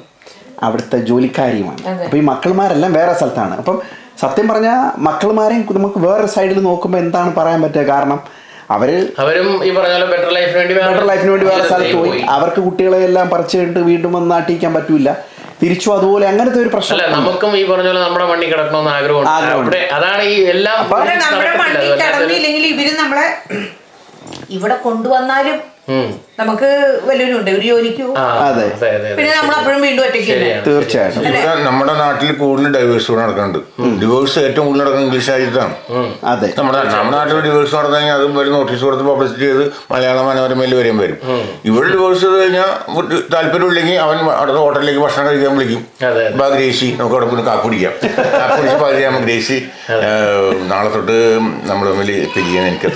അവിടുത്തെ 0.63 0.97
ജോലിക്കാരിയുമാണ്. 0.97 1.87
അപ്പോൾ 2.05 2.17
ഈ 2.17 2.21
മക്കളുമാരെല്ലാം 2.21 2.93
വേറെ 2.93 3.13
സ്ഥലത്താണ്. 3.13 3.55
അപ്പം 3.57 3.81
സത്യം 4.21 4.47
പറഞ്ഞാൽ 4.47 4.91
മക്കളുമാരെയും 4.97 5.65
നമുക്ക് 5.73 5.99
വേറെ 5.99 6.27
സൈഡിൽ 6.27 6.59
നോക്കുമ്പോൾ 6.59 6.97
എന്താണ് 6.97 7.35
പറയാൻ 7.35 7.61
പറ്റുക? 7.61 7.81
കാരണം 7.81 8.19
അവർ 8.69 8.89
അവരും 9.19 9.47
ഈ 9.65 9.69
പറഞ്ഞ 9.69 9.93
പോലെ 9.93 10.05
ബെറ്റർ 10.05 10.29
ലൈഫിന് 10.33 10.57
വേണ്ടി 10.57 10.73
ബെറ്റർ 10.73 11.05
ലൈഫിന് 11.07 11.29
വേണ്ടി 11.29 11.45
വേറെ 11.45 11.63
സ്ഥലത്ത് 11.67 11.95
പോയി. 11.95 12.09
പോയി. 12.09 12.21
അവർക്ക് 12.29 12.61
കുട്ടികളെ 12.61 12.97
എല്ലാം 12.97 13.29
പറിച്ചു 13.29 13.57
കഴിഞ്ഞിട്ട് 13.57 13.79
വീണ്ടും 13.79 14.13
വന്ന് 14.13 14.31
നാട്ടിക്കാൻ 14.31 14.73
പറ്റൂല. 14.73 15.09
തിരിച്ചു 15.61 15.87
അതുപോലെ 15.97 16.25
അങ്ങനത്തെ 16.31 16.59
ഒരു 16.63 16.69
അല്ല 16.69 16.75
പ്രശ്നം 16.75 17.11
നമുക്കും 17.17 17.51
ഈ 17.59 17.63
പറഞ്ഞ 17.71 17.87
പോലെ 17.91 18.01
നമ്മുടെ 18.05 18.25
മണ്ണി 18.31 18.45
കിടക്കണമെന്ന് 18.51 18.91
ആഗ്രഹമുണ്ട്. 18.97 19.77
അതാണ് 19.97 20.23
ഈ 20.33 20.35
എല്ലാം 20.53 20.77
നമ്മുടെ 21.25 21.53
കടന്നില്ലെങ്കിൽ 22.03 22.65
ഇവർ 22.73 22.89
നമ്മളെ 23.03 23.27
ഇവിടെ 24.57 24.75
കൊണ്ടുവന്നാലും. 24.87 25.57
നമുക്ക് 26.39 26.69
വലിയൊരുണ്ട് 27.07 27.49
ഒരു 27.57 27.65
ജോലിക്ക് 27.67 28.05
അതെ. 28.45 28.63
പിന്നെ 29.17 29.29
നമ്മൾ 29.37 29.53
അപ്പോഴും 29.57 29.79
വീണ്ടും 29.85 30.01
ഒറ്റയ്ക്ക്. 30.05 30.35
തീർച്ചയായിട്ടും. 30.65 31.21
ഇവിടെ 31.27 31.51
നമ്മുടെ 31.67 31.93
നാട്ടിൽ 32.01 32.31
കൂടുതൽ 32.41 32.73
ഡൈവേഴ്സ് 32.75 33.13
നടക്കുന്നുണ്ട്. 33.19 33.59
ഡിവോഴ്സ് 34.01 34.37
ഏറ്റവും 34.47 34.65
കൂടുതൽ 34.67 34.81
നടക്കുന്നത് 34.83 35.07
ഇംഗ്ലീഷ് 35.09 35.29
രാജ്യത്താണ്. 35.33 35.75
അതെ. 36.31 36.49
നമ്മുടെ 36.57 36.79
നമ്മുടെ 36.95 37.15
നാട്ടിൽ 37.19 37.39
ഡിവോഴ്സ് 37.47 37.75
നടന്നു 37.77 37.97
കഴിഞ്ഞാൽ 37.97 38.17
അതും 38.19 38.33
വരും 38.39 38.53
നോട്ടീസ് 38.57 38.83
കൊടുത്ത് 38.87 39.05
പബ്ലിസിറ്റി 39.11 39.45
ചെയ്ത് 39.49 39.63
മലയാള 39.93 40.17
മനോരമയിൽ 40.29 40.75
വരെയും 40.79 40.99
വരും. 41.03 41.17
ഇവിടെ 41.69 41.87
ഡിവോഴ്സ് 41.95 42.21
ചെയ്ത് 42.25 42.37
കഴിഞ്ഞാൽ 42.41 42.69
താല്പര്യമില്ലെങ്കിൽ 43.35 43.97
അവൻ 44.07 44.17
അടുത്ത 44.41 44.57
ഹോട്ടലിലേക്ക് 44.63 45.01
ഭക്ഷണം 45.05 45.27
കഴിക്കാൻ 45.29 45.55
വിളിക്കും. 45.59 45.81
ബാ 46.41 46.49
ഗ്രേസി. 46.55 46.89
നമുക്ക് 46.99 47.17
അവിടെ 47.17 47.29
പോയി 47.31 47.45
കാപ്പി 47.49 47.65
കുടിക്കാം. 47.67 47.93
കാപ്പി 48.41 48.59
കുടിച്ച് 48.59 48.77
പറയാം 48.83 49.17
ഗ്രേസി. 49.25 49.59
നാളെ 50.73 50.91
തൊട്ട് 50.97 51.17
നമ്മൾ 51.71 51.85
തമ്മിൽ 51.91 52.11
പിരിയാൻ 52.35 52.63
എനിക്ക് 52.73 52.91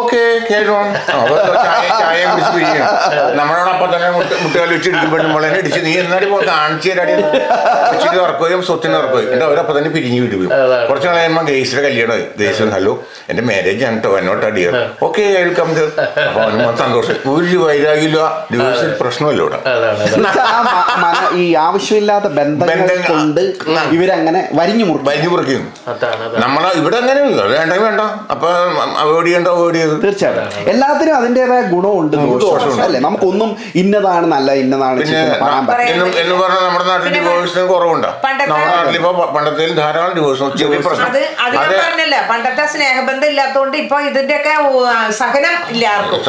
ഓക്കെ 0.00 0.22
കേട്ടോ 0.48 0.78
ചായ 2.00 2.24
ചായ 2.28 2.34
കുടിച്ച് 2.34 2.52
പിരിയണം 2.56 2.88
നമ്മളോട് 3.38 3.70
അപ്പൊ 3.72 3.86
തന്നെ 3.92 4.08
മുട്ട- 4.16 4.38
മുട്ടുകാലി 4.42 4.72
വെച്ച് 4.74 4.88
ഇടിക്കുമ്പോഴും 4.90 5.28
മോളെ 5.32 5.48
ഇടിച്ച് 5.58 5.80
നീ 5.84 5.92
എന്നാലും 6.00 6.30
പോയി 6.32 6.46
കാണിച്ചു 6.48 6.88
തരാടി 6.92 7.14
കൊച്ചിന് 7.84 8.18
ഉറക്കുകയും 8.24 8.60
സ്വത്തിന് 8.68 8.96
ഉറക്കുകയും 8.98 9.26
എന്നിട്ട് 9.26 9.46
അവരപ്പം 9.48 9.74
തന്നെ 9.78 9.90
പിരിഞ്ഞു 9.94 10.20
വിടുകയും. 10.24 10.50
കുറച്ച് 10.88 11.06
നാൾ 11.08 11.16
കഴിയുമ്പോൾ 11.18 11.44
ഗ്രേസിയുടെ 11.48 11.82
കല്യാണമായി 11.86 12.24
ഗ്രേസ് 12.38 12.68
ഹലോ 12.74 12.92
എന്റെ 13.30 13.42
മാരേജ് 13.48 13.84
ആണ് 13.84 13.96
കേട്ടോ 13.96 14.10
എന്നോട്ടാ 14.18 14.48
ഡിയർ 14.56 14.74
ഓക്കെ 15.06 15.24
വെൽക്കം 15.38 15.68
അപ്പൊ 15.70 16.40
അവന് 16.42 16.58
മൊത്തം 16.60 16.78
സന്തോഷം. 16.82 17.16
ഒരു 17.32 17.58
വൈരാഗ്യമില്ല 17.62 18.18
ഡിവോഴ്സ് 18.52 18.86
പ്രശ്നമല്ല 19.00 19.40
ഇവിടെ. 19.42 19.58
ഈ 21.38 21.54
ആവശ്യമില്ലാത്ത 21.62 22.28
ബന്ധങ്ങൾ 22.36 22.88
കൊണ്ട്. 23.08 23.40
ഇവരങ്ങനെ 23.94 24.40
വരിഞ്ഞു 24.52 24.84
മുറുക്കും. 24.84 25.08
വരിഞ്ഞു 25.08 25.58
അതാണ് 25.90 26.24
നമ്മളെ 26.42 26.70
ഇവിടെ 26.80 26.96
അങ്ങനെ 26.98 27.20
വേണ്ട 27.52 27.72
വേണ്ട. 27.82 28.02
അപ്പൊ 28.32 28.48
അവോയ്ഡ് 29.02 29.26
ചെയ്യണ്ട 29.26 29.48
അവോയ്ഡ് 29.54 29.78
ചെയ്ത് 29.78 29.94
തീർച്ചയായിട്ടും. 30.04 30.64
എല്ലാത്തിനും 30.70 31.14
അതിന്റെതായ 31.16 31.62
ഗുണമുണ്ട്. 31.72 32.16
ദോഷമുണ്ട്. 32.26 32.82
അല്ലേ? 32.82 33.00
നമുക്കൊന്നും 33.00 33.56
ഇന്നതാണ് 33.74 34.26
നല്ല 34.26 34.52
ഇന്നതാണ് 34.52 35.00
പറയാൻ 35.42 35.66
പറ്റില്ല. 35.66 35.92
എന്ന് 35.92 36.16
എന്ന് 36.16 36.34
പറഞ്ഞാൽ 36.34 36.60
നമ്മുടെ 36.60 36.84
നാട്ടിൽ 36.84 37.12
ഡിവോഴ്സിന് 37.14 37.68
കുറവുണ്ടോ. 37.68 38.14
പണ്ടത്തെ- 38.24 38.48
നമ്മുടെ 38.50 38.76
നാട്ടിൽ 38.76 38.96
ഇപ്പൊ 38.96 39.12
പണ്ടത്തെ 39.12 39.74
ധാരാളം 39.74 40.14
ഡിവോഴ്സ് 40.14 40.58
ചെറിയ 40.58 40.78
പ്രശ്നം. 40.78 41.06
അത് 41.06 41.18
അത് 41.40 41.54
ഞാൻ 41.54 41.80
പറഞ്ഞല്ല 41.86 42.28
പണ്ടത്തെ 42.30 42.66
സ്നേഹബന്ധം 42.66 43.28
ഇല്ലാത്തതുകൊണ്ട് 43.28 43.76
ഇപ്പൊ 43.76 44.00
ഇതിന്റെയൊക്കെ 44.00 44.54
സഹനം 45.12 45.68
ഇല്ല 45.70 45.86
ആർക്കും. 45.86 46.20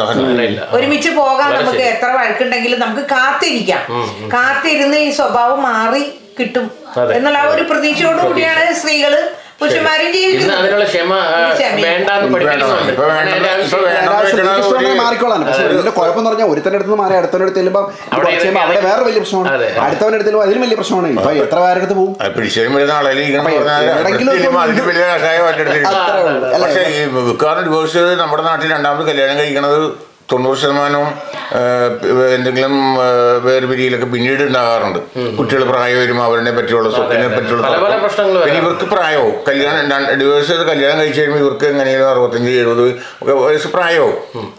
ഒരുമിച്ച് 0.70 1.10
പോകാൻ 1.10 1.54
നമുക്ക്. 1.54 1.78
എത്ര 1.78 2.06
വഴക്കുണ്ടെങ്കിലും 2.06 2.80
നമുക്ക് 2.80 3.00
കാത്തിരിക്കാം. 3.00 3.80
കാത്തിരുന്ന് 4.28 4.96
ഈ 4.96 5.10
സ്വഭാവം 5.10 5.62
മാറി 5.62 6.12
കിട്ടും. 6.40 6.70
എന്നുള്ള 7.16 7.38
ആ 7.38 7.44
ഒരു 7.44 7.62
പ്രതീക്ഷയോടുകൂടിയാണ് 7.62 8.74
സ്ത്രീകൾ 8.74 9.30
പുരുഷന്മാരും 9.60 10.06
അതിനുള്ള 10.52 10.84
ക്ഷമ 10.84 11.14
വേണ്ടാന്ന് 11.82 12.28
പക്ഷെ 15.40 15.64
ഇതിന്റെ 15.68 15.90
കുഴപ്പം 15.90 16.20
എന്ന് 16.20 16.30
പറഞ്ഞാൽ 16.30 16.48
ഒരുത്തന്റെ 16.52 16.78
അടുത്ത് 16.78 16.94
മാറി 16.94 17.14
അടുത്തവന്റെ 17.14 17.44
അടുത്ത് 17.44 17.60
ചെല്ലുമ്പോൾ 17.60 17.84
അവിടെ 18.12 18.30
അവിടെ 18.60 18.80
വേറെ 18.80 19.02
വലിയ 19.02 19.20
പ്രശ്നമാണ്. 19.20 19.48
അടുത്തവന്റെ 19.80 20.16
അടുത്ത് 20.18 20.42
അതിലും 20.42 20.62
വലിയ 20.62 20.76
പ്രശ്നമാണ്. 20.76 21.08
ഇപ്പൊ 21.14 21.30
എത്ര 21.44 21.58
പേരുടെ 21.58 21.80
അടുത്ത് 21.80 21.94
പോകും 21.94 22.14
പക്ഷേ 26.62 26.84
ഡിവോഴ്സ് 27.64 28.04
നമ്മുടെ 28.22 28.42
നാട്ടിൽ 28.42 28.70
രണ്ടാമത് 28.72 29.06
കല്യാണം 29.08 29.38
കഴിക്കണത് 29.38 29.80
തൊണ്ണൂറ് 30.30 30.58
ശതമാനവും 30.58 31.08
എന്തെങ്കിലും 32.34 32.74
വേറെ 32.96 33.38
വേർപിരിയിലൊക്കെ 33.46 34.06
പിന്നീട് 34.06 34.42
ഉണ്ടാകാറുണ്ട് 34.42 34.98
കുട്ടികൾ 35.38 35.62
പ്രായം 35.64 35.98
വരുമ്പോൾ 35.98 36.24
അവരെ 36.24 36.52
പറ്റിയുള്ള 36.58 36.90
സ്വത്തിനെ 36.90 37.28
പറ്റിയുള്ള 37.28 37.62
പിന്നെ 38.44 38.58
ഇവർക്ക് 38.60 38.86
പ്രായവും 38.94 39.32
കല്യാണം 39.48 39.80
ഡിവേഴ്സ് 40.20 40.48
ചെയ്ത് 40.50 40.64
കല്യാണം 40.70 41.00
കഴിച്ച് 41.00 41.18
കഴിയുമ്പോൾ 41.20 41.42
ഇവർക്ക് 41.44 41.66
എങ്ങനെയാണ് 41.66 42.08
അറുപത്തഞ്ച് 42.10 42.52
എഴുപത് 42.62 42.84
ഒക്കെ 43.22 43.34
വയസ്സ് 43.40 43.70
പ്രായവും 43.76 44.14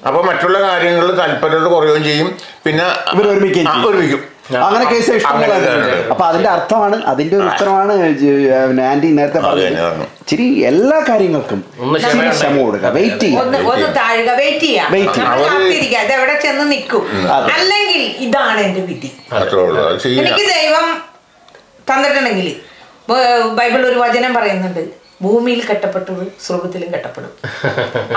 അപ്പോൾ 0.07 0.23
മറ്റുള്ള 0.25 0.57
കാര്യങ്ങളിൽ 0.61 1.13
താല്പര്യത 1.21 1.67
കുറയുകയും 1.75 2.03
ചെയ്യും. 2.03 2.29
പിന്നെ 2.65 2.85
ഒരുമിക്കും. 4.01 4.21
അങ്ങനെ 4.57 4.85
കേസ്. 4.89 5.11
അപ്പൊ 6.11 6.25
അതിന്റെ 6.25 6.49
അർത്ഥമാണ് 6.49 7.03
അതിന്റെ 7.05 7.35
ഒരു 7.35 7.45
ഉത്തരമാണ് 7.45 7.93
ആന്റി 8.81 9.07
നേരത്തെ 9.07 9.39
പറഞ്ഞത്. 9.39 10.07
എല്ലാ 10.43 11.01
കാര്യങ്ങൾക്കും 11.09 11.59
ക്ഷമ 12.31 12.61
കൊടുക്കുക. 12.61 12.89
വെയിറ്റ് 12.89 13.27
ഒന്ന് 13.41 13.57
ചെയ്യുക 13.57 13.93
താഴുക. 13.95 14.31
വെയിറ്റ് 14.31 14.65
ചെയ്യാം. 14.65 14.95
എവിടെ 16.13 16.39
ചെന്ന് 16.43 16.71
നിൽക്കും. 16.71 17.03
അല്ലെങ്കിൽ 17.53 18.01
ഇതാണ് 18.01 18.59
എന്റെ 18.59 18.81
വിധി. 18.81 19.11
എനിക്ക് 20.07 20.45
ദൈവം 20.49 21.01
തന്നിട്ടുണ്ടെങ്കിൽ 21.91 22.55
ബൈബിളിൽ 23.55 23.85
ഒരു 23.87 23.99
വചനം 23.99 24.33
പറയുന്നുണ്ട്. 24.33 24.87
ഭൂമിയിൽ 25.21 25.61
കെട്ടപ്പെട്ടു 25.69 26.11
സ്വർഗത്തിലും 26.47 26.93
കെട്ടപ്പെടും. 26.93 27.31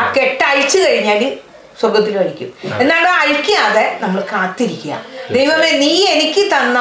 ആ 0.01 0.13
കെട്ടയച്ചു 0.13 0.79
അഴിച്ചു 0.79 1.54
കഴിഞ്ഞാൽ 1.75 1.81
സ്വർഗത്തിലും 1.81 2.21
അഴിക്കും 2.21 2.51
എന്നാണ് 2.83 3.09
അഴിക്കാതെ 3.23 3.99
നമ്മൾ 4.01 4.21
കാത്തിരിക്കുക. 4.33 4.95
ദൈവമേ 5.33 5.71
നീ 5.79 5.93
എനിക്ക് 6.15 6.43
തന്ന 6.53 6.79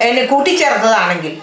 എന്നെ 0.00 0.22
കൂട്ടിച്ചേർത്തതാണെങ്കിൽ 0.24 1.34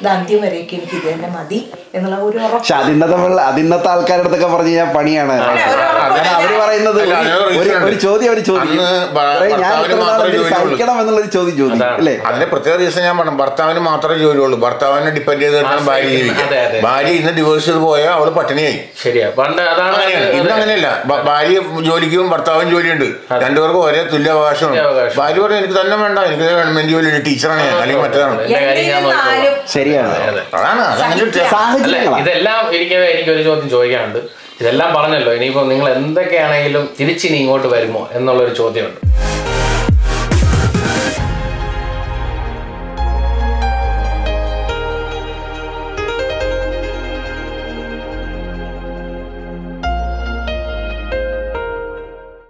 ഇത് 0.00 0.08
അന്ത്യം 0.08 0.40
വരേക്ക് 0.42 0.74
എനിക്ക് 0.74 0.96
ഇത് 0.96 1.08
തന്നെ 1.12 1.28
മതി. 1.28 1.58
എന്നുള്ള 1.98 2.16
ഒരു 2.16 2.38
പക്ഷെ 2.38 2.74
അതിന്നത്തെ 2.74 3.16
അതിന്നത്തെ 3.42 3.88
ആൾക്കാരുടെ 3.88 4.28
അടുത്തൊക്കെ 4.28 4.46
പറഞ്ഞു 4.46 4.68
കഴിഞ്ഞാൽ 4.68 4.92
പണിയാണ്. 4.94 5.32
അവർ 5.32 6.60
പറയുന്നത് 6.60 7.02
ഒരു- 7.02 7.98
ചോദ്യം 7.98 8.28
അവർ 8.32 8.38
ചോദിക്കും. 8.44 8.76
ഞാൻ 8.76 9.14
ഭർത്താവിന് 9.14 9.94
മാത്രമേ 9.94 10.24
എന്തിന് 10.26 10.42
ജോലിയുള്ളൂ. 10.42 10.68
സഹിക്കണം 10.68 11.00
എന്നുള്ളൊരു 11.00 11.26
ചോദ്യം 11.26 11.56
ചോദിക്കും. 11.56 11.94
അല്ലേ 11.94 12.18
അതിന്റെ 12.26 12.46
പ്രത്യേക 12.46 12.76
റീസൺ 12.76 13.02
ഞാൻ 13.02 13.18
പറഞ്ഞു. 13.18 13.32
ഭർത്താവിന് 13.32 13.80
മാത്രമേ 13.80 14.18
ജോലിയുള്ളൂ. 14.18 14.58
ഭർത്താവിനെ 14.58 15.10
ഡിപ്പെൻഡ് 15.10 15.42
ചെയ്തിട്ടാണ് 15.42 15.80
ഭാര്യ 15.86 16.08
ജീവിക്കുക 16.08 16.80
ഭാര്യ 16.82 17.08
ഇന്ന് 17.08 17.32
ഡിവോഴ്സ് 17.32 17.64
ചെയ്ത് 17.64 17.80
പോയാൽ 17.80 18.10
അവൾ 18.10 18.30
പട്ടിണിയായി. 18.30 18.78
ശരിയാ. 19.04 19.30
പണ്ട് 19.38 19.62
അതാണ് 19.62 20.02
ഇന്ന് 20.38 20.52
അങ്ങനെയല്ല. 20.52 20.88
ഭാര്യ 21.24 21.60
ജോലിക്കും 21.82 22.30
ഭർത്താവും 22.30 22.70
ജോലിയുണ്ട്. 22.70 23.04
രണ്ടുപേർക്കും 23.44 23.82
ഒരേ 23.84 24.02
തുല്യ 24.12 24.30
അവകാശമാണ് 24.30 25.14
ഭാര്യ 25.16 25.40
പറഞ്ഞു 25.42 25.56
എനിക്ക് 25.56 25.80
തന്നെ 25.80 25.96
വേണ്ട. 25.96 26.18
എനിക്ക് 26.18 26.42
ഗവൺമെന്റ് 26.42 26.92
ജോലി 26.92 27.20
ടീച്ചറാണ് 27.20 27.62
ഞാൻ. 27.62 27.76
അല്ലെങ്കിൽ 27.78 28.04
മറ്റേതാണ്. 28.04 28.48
ഞാൻ 28.48 28.62
ശരിയാണ്. 29.68 30.12
അതെ. 30.22 30.42
അതാണ്. 30.54 30.84
സാഹചര്യങ്ങളാണ് 30.98 31.87
ഇതെല്ലാം 32.20 32.74
എനിക്ക് 32.74 32.94
എനിക്ക് 32.94 33.30
ഒരു 33.30 33.42
ചോദ്യം 33.42 33.70
ചോദിക്കാനുണ്ട്. 33.70 34.18
ഇതെല്ലാം 34.60 34.94
പറഞ്ഞല്ലോ 34.94 35.32
ഇനിയിപ്പോ 35.32 35.62
നിങ്ങൾ 35.64 35.92
എന്തൊക്കെയാണെങ്കിലും 35.92 36.90
തിരിച്ചിനി 37.00 37.36
ഇങ്ങോട്ട് 37.36 37.66
വരുമോ 37.66 38.08
എന്നുള്ളൊരു 38.12 38.54
ചോദ്യമുണ്ട്. 38.54 39.00